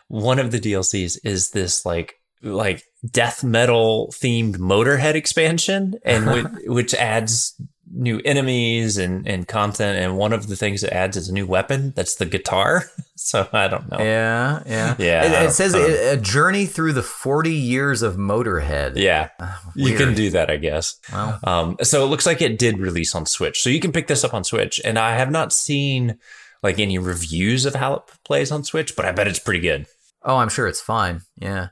[0.08, 6.66] one of the DLCs is this like like death metal themed Motorhead expansion, and which,
[6.66, 7.54] which adds
[7.90, 9.98] new enemies and, and content.
[9.98, 11.92] And one of the things it adds is a new weapon.
[11.96, 12.84] That's the guitar.
[13.20, 13.98] So I don't know.
[13.98, 18.92] Yeah, yeah, Yeah, It, it says a, journey through the forty years of Motorhead.
[18.96, 19.30] Yeah,
[19.74, 20.96] you can do that, I guess.
[21.12, 23.60] Well, Um, so it looks like it did release on Switch.
[23.60, 24.80] So you can pick this up on Switch.
[24.84, 26.18] And I have not seen
[26.62, 29.86] like any reviews of how it plays on Switch, but I bet it's pretty good.
[30.22, 31.22] oh, I'm sure it's fine.
[31.40, 31.68] Yeah.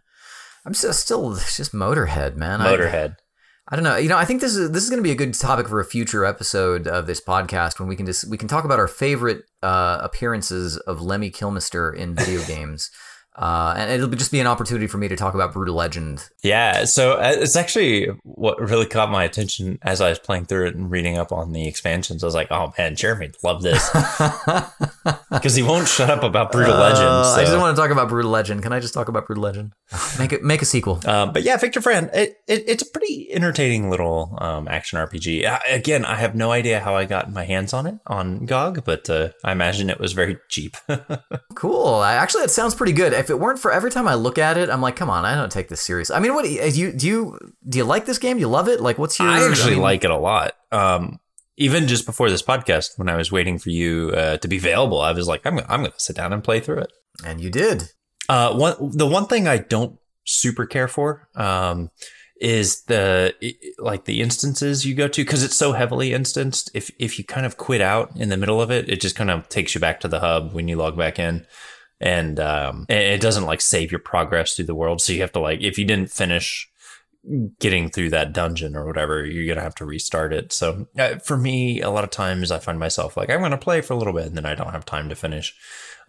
[0.65, 2.59] I'm still, still it's just Motorhead, man.
[2.61, 3.13] Motorhead.
[3.13, 3.26] I
[3.75, 3.97] don't know.
[3.97, 5.81] You know, I think this is this is going to be a good topic for
[5.81, 8.87] a future episode of this podcast when we can just we can talk about our
[8.87, 12.93] favorite uh, appearances of Lemmy Kilmister in video games,
[13.37, 16.29] uh, and it'll just be an opportunity for me to talk about Brutal Legend.
[16.43, 20.69] Yeah, so uh, it's actually what really caught my attention as I was playing through
[20.69, 22.23] it and reading up on the expansions.
[22.23, 23.89] I was like, "Oh man, Jeremy love this,"
[25.31, 27.29] because he won't shut up about Brutal Uh, Legends.
[27.29, 28.63] I just want to talk about Brutal Legend.
[28.63, 29.73] Can I just talk about Brutal Legend?
[30.19, 31.01] Make it make a sequel.
[31.07, 35.45] Um, but yeah, Victor Vran, it, it, it's a pretty entertaining little um, action RPG.
[35.47, 38.85] Uh, again, I have no idea how I got my hands on it on GOG,
[38.85, 40.77] but uh, I imagine it was very cheap.
[41.55, 41.95] Cool.
[41.95, 43.15] I, actually, it sounds pretty good.
[43.15, 45.35] If it weren't for every time I look at it, I'm like, come on, I
[45.35, 46.11] don't take this serious.
[46.11, 47.07] I mean, what do you do?
[47.07, 48.37] You do you like this game?
[48.37, 48.81] Do you love it?
[48.81, 49.29] Like, what's your?
[49.29, 50.55] I actually mean- like it a lot.
[50.73, 51.21] Um,
[51.59, 55.01] even just before this podcast, when I was waiting for you uh, to be available,
[55.01, 56.93] I was like, I'm, I'm going to sit down and play through it.
[57.25, 57.91] and you did.
[58.29, 61.91] Uh, one the one thing I don't super care for um,
[62.41, 63.33] is the
[63.79, 66.71] like the instances you go to because it's so heavily instanced.
[66.75, 69.31] If if you kind of quit out in the middle of it, it just kind
[69.31, 71.47] of takes you back to the hub when you log back in,
[72.01, 75.01] and um, it doesn't like save your progress through the world.
[75.01, 76.69] So you have to like if you didn't finish
[77.59, 80.53] getting through that dungeon or whatever, you're gonna have to restart it.
[80.53, 83.81] So uh, for me, a lot of times I find myself like I'm gonna play
[83.81, 85.55] for a little bit and then I don't have time to finish.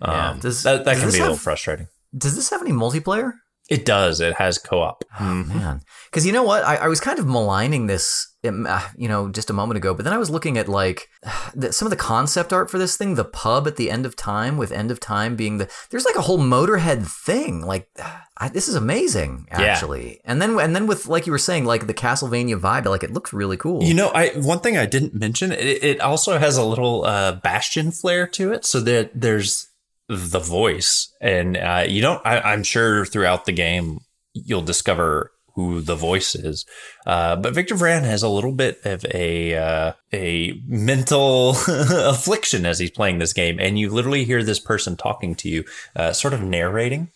[0.01, 0.29] Yeah.
[0.31, 1.87] Um, Does- that that does can be a little frustrating.
[2.15, 3.33] Does this have any multiplayer?
[3.69, 4.21] It does.
[4.21, 5.03] It has co-op.
[5.19, 5.47] Oh, Mhm.
[5.47, 9.27] man, because you know what, I, I was kind of maligning this, uh, you know,
[9.29, 9.93] just a moment ago.
[9.93, 11.09] But then I was looking at like
[11.55, 14.15] the, some of the concept art for this thing, the pub at the end of
[14.15, 15.69] time, with end of time being the.
[15.89, 17.61] There's like a whole Motorhead thing.
[17.61, 17.89] Like,
[18.39, 19.61] I, this is amazing, Yeah.
[19.63, 20.21] actually.
[20.23, 23.11] And then and then with like you were saying, like the Castlevania vibe, like it
[23.11, 23.83] looks really cool.
[23.83, 25.51] You know, I one thing I didn't mention.
[25.51, 29.67] It, it also has a little uh, Bastion flair to it, so that there's
[30.07, 32.25] the voice, and uh, you don't.
[32.25, 33.99] I, I'm sure throughout the game
[34.33, 36.67] you'll discover who the voice is.
[37.07, 42.79] Uh, but Victor Vran has a little bit of a uh, a mental affliction as
[42.79, 45.63] he's playing this game, and you literally hear this person talking to you,
[45.95, 47.09] uh, sort of narrating.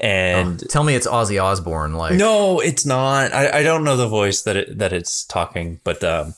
[0.00, 1.94] And Tell me it's Ozzy Osbourne.
[1.94, 3.32] Like, no, it's not.
[3.32, 6.34] I, I don't know the voice that it, that it's talking, but um,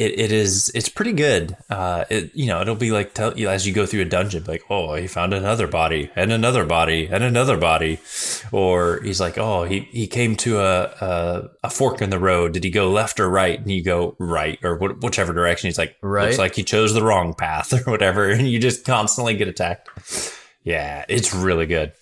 [0.00, 1.56] it, it is it's pretty good.
[1.68, 4.44] Uh, it you know it'll be like tell you as you go through a dungeon,
[4.48, 7.98] like oh he found another body and another body and another body,
[8.50, 12.52] or he's like oh he, he came to a, a a fork in the road.
[12.52, 13.58] Did he go left or right?
[13.60, 15.68] And you go right or wh- whichever direction.
[15.68, 16.26] He's like Right.
[16.26, 19.88] looks like he chose the wrong path or whatever, and you just constantly get attacked.
[20.64, 21.92] Yeah, it's really good.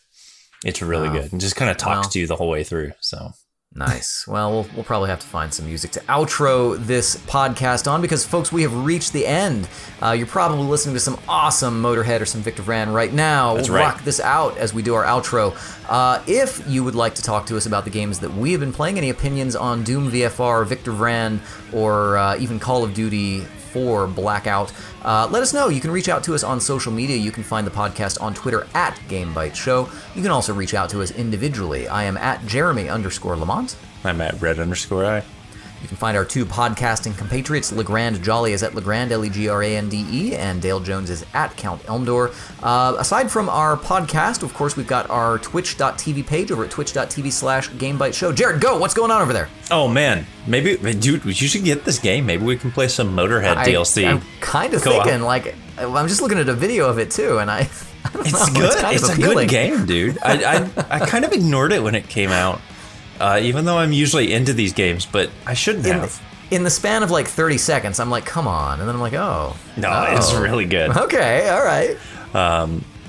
[0.64, 1.14] It's really Wow.
[1.22, 2.10] good, and just kind of talks Well.
[2.10, 2.92] to you the whole way through.
[3.00, 3.32] So.
[3.78, 4.26] Nice.
[4.26, 8.24] Well, well, we'll probably have to find some music to outro this podcast on because,
[8.24, 9.68] folks, we have reached the end.
[10.02, 13.54] Uh, you're probably listening to some awesome Motorhead or some Victor Vran right now.
[13.54, 13.92] That's we'll right.
[13.92, 15.56] rock this out as we do our outro.
[15.88, 18.60] Uh, if you would like to talk to us about the games that we have
[18.60, 21.38] been playing, any opinions on Doom VFR, Victor Vran,
[21.72, 23.44] or uh, even Call of Duty
[23.78, 24.72] 4 Blackout,
[25.04, 25.68] uh, let us know.
[25.68, 27.16] You can reach out to us on social media.
[27.16, 29.88] You can find the podcast on Twitter at GameBytes Show.
[30.16, 31.86] You can also reach out to us individually.
[31.86, 33.76] I am at Jeremy underscore Lamont.
[34.02, 35.22] I'm at red underscore I.
[35.80, 37.70] You can find our two podcasting compatriots.
[37.70, 40.80] Legrand Jolly is at Legrand, L E G R A N D E, and Dale
[40.80, 42.34] Jones is at Count Elmdor.
[42.62, 47.30] Uh, aside from our podcast, of course, we've got our twitch.tv page over at twitch.tv
[47.30, 48.32] slash GameBytes Show.
[48.32, 48.76] Jerod, go!
[48.78, 49.48] What's going on over there?
[49.70, 52.26] Oh man, maybe dude, you should get this game.
[52.26, 54.04] Maybe we can play some Motorhead DLC.
[54.06, 55.04] I, am kind of Co-op.
[55.04, 57.68] thinking, like, I'm just looking at a video of it too, and I.
[58.14, 58.78] It's Well, it's good.
[58.80, 60.18] kind of It's, a good game, dude.
[60.22, 62.58] I, I I kind of ignored it when it came out,
[63.20, 66.20] uh, even though I'm usually into these games, but I shouldn't In, have.
[66.50, 68.80] in the span of like 30 seconds, I'm like, come on.
[68.80, 69.56] And then I'm like, oh.
[69.76, 70.16] No, oh.
[70.16, 70.96] it's really good.
[70.96, 71.96] Okay, all right.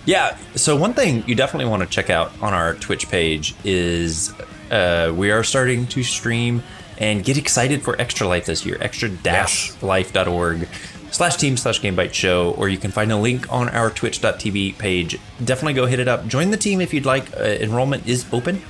[0.06, 0.38] Yeah.
[0.56, 4.34] So one thing you definitely want to check out on our Twitch page is
[4.72, 6.64] uh, we are starting to stream
[6.98, 8.78] and get excited for Extra Life this year.
[8.82, 10.68] Extra-life.org
[11.12, 14.78] slash team slash game bite show, or you can find a link on our twitch.tv
[14.78, 15.18] page.
[15.44, 16.28] Definitely go hit it up.
[16.28, 17.36] Join the team if you'd like.
[17.38, 18.62] Uh, enrollment is open.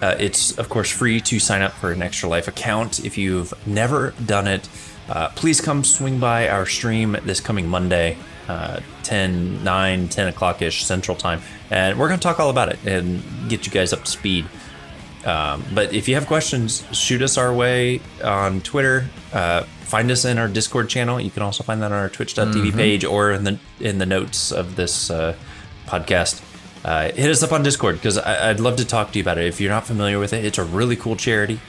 [0.00, 3.52] Uh, it's of course free to sign up for an Extra Life account if you've
[3.66, 4.68] never done it.
[5.08, 10.60] Uh, please come swing by our stream this coming Monday, uh, 10, 9, 10 o'clock
[10.62, 11.40] ish Central Time,
[11.70, 14.46] and we're going to talk all about it and get you guys up to speed.
[15.24, 19.06] Um, but if you have questions, shoot us our way on Twitter.
[19.32, 21.20] Uh, find us in our Discord channel.
[21.20, 24.52] You can also find that on our Twitch.tv page or in the in the notes
[24.52, 25.34] of this uh,
[25.86, 26.40] podcast.
[26.84, 29.46] Uh, hit us up on Discord because I'd love to talk to you about it.
[29.46, 31.60] If you're not familiar with it, it's a really cool charity,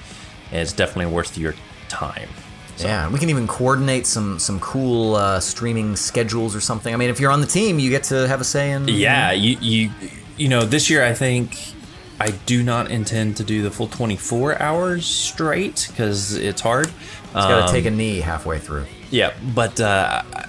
[0.52, 1.56] and it's definitely worth your
[1.88, 2.30] time.
[2.78, 6.94] Yeah, we can even coordinate some some cool uh, streaming schedules or something.
[6.94, 8.88] I mean, if you're on the team, you get to have a say in.
[8.88, 9.92] Yeah, you you
[10.38, 11.58] you know this year I think
[12.22, 16.88] I do not intend to do the full 24 hours straight because it's hard.
[16.88, 18.86] It's got to take a knee halfway through.
[19.12, 20.46] Yeah, but uh, I-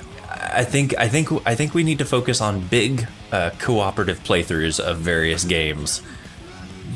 [0.53, 4.81] I think I think I think we need to focus on big uh, cooperative playthroughs
[4.81, 6.03] of various games.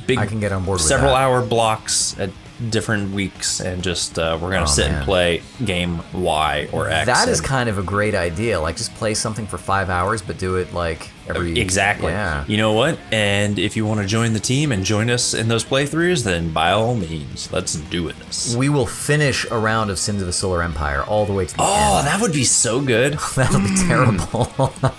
[0.06, 1.20] Big, I can get on board with several that.
[1.22, 2.30] hour blocks at
[2.70, 4.96] different weeks, and just uh, we're gonna Oh, sit man.
[4.96, 7.06] and play game Y or X.
[7.06, 8.60] That is kind of a great idea.
[8.60, 11.58] Like, just play something for five hours, but do it like every.
[11.58, 12.12] Exactly.
[12.12, 12.44] Yeah.
[12.46, 12.98] You know what?
[13.10, 16.50] And if you want to join the team and join us in those playthroughs, then
[16.52, 18.54] by all means, let's do it this.
[18.54, 21.56] We will finish a round of Sins of the Solar Empire all the way to
[21.56, 21.82] the Oh, end.
[21.84, 23.14] Oh, that would be so good.
[23.36, 24.52] That'll be terrible.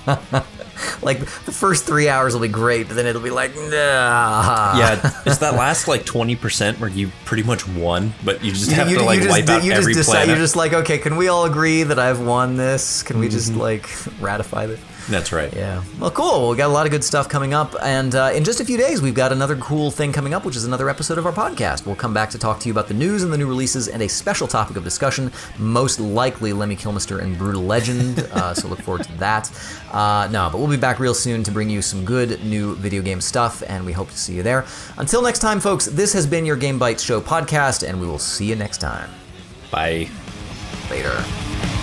[1.02, 4.78] like the first three hours will be great, but then it'll be like, nah.
[4.78, 8.72] Yeah, it's that last like twenty percent where you pretty much won, but you just
[8.72, 10.28] have you- to like just, wipe out you every just decide.
[10.28, 13.04] You're just like, okay, can we all agree that I've won this?
[13.04, 13.32] Can we Mm-hmm.
[13.32, 13.90] just like
[14.22, 14.80] ratify this?
[15.10, 15.54] That's right.
[15.54, 15.84] Yeah.
[16.00, 16.42] Well, cool.
[16.42, 18.66] Well, we got a lot of good stuff coming up, and uh, in just a
[18.66, 21.32] few days, we've got another cool thing coming up, which is another episode of our
[21.32, 21.86] podcast.
[21.86, 24.02] We'll come back to talk to you about the news and the new releases, and
[24.02, 28.20] a special topic of discussion, most likely Lemmy Kilmister and Brutal Legend.
[28.34, 29.52] uh, so look forward to that.
[29.96, 33.02] Uh, no, but we'll be back real soon to bring you some good new video
[33.02, 34.66] game stuff, and we hope to see you there.
[34.98, 35.86] Until next time, folks.
[35.86, 39.10] This has been your Game Bytes Show podcast, and we will see you next time.
[39.72, 40.10] Bye.
[40.90, 41.75] Later.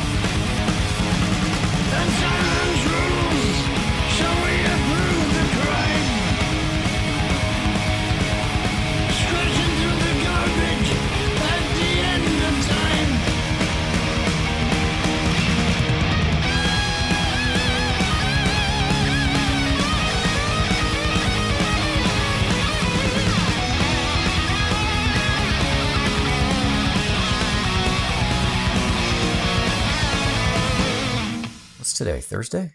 [32.32, 32.72] Thursday?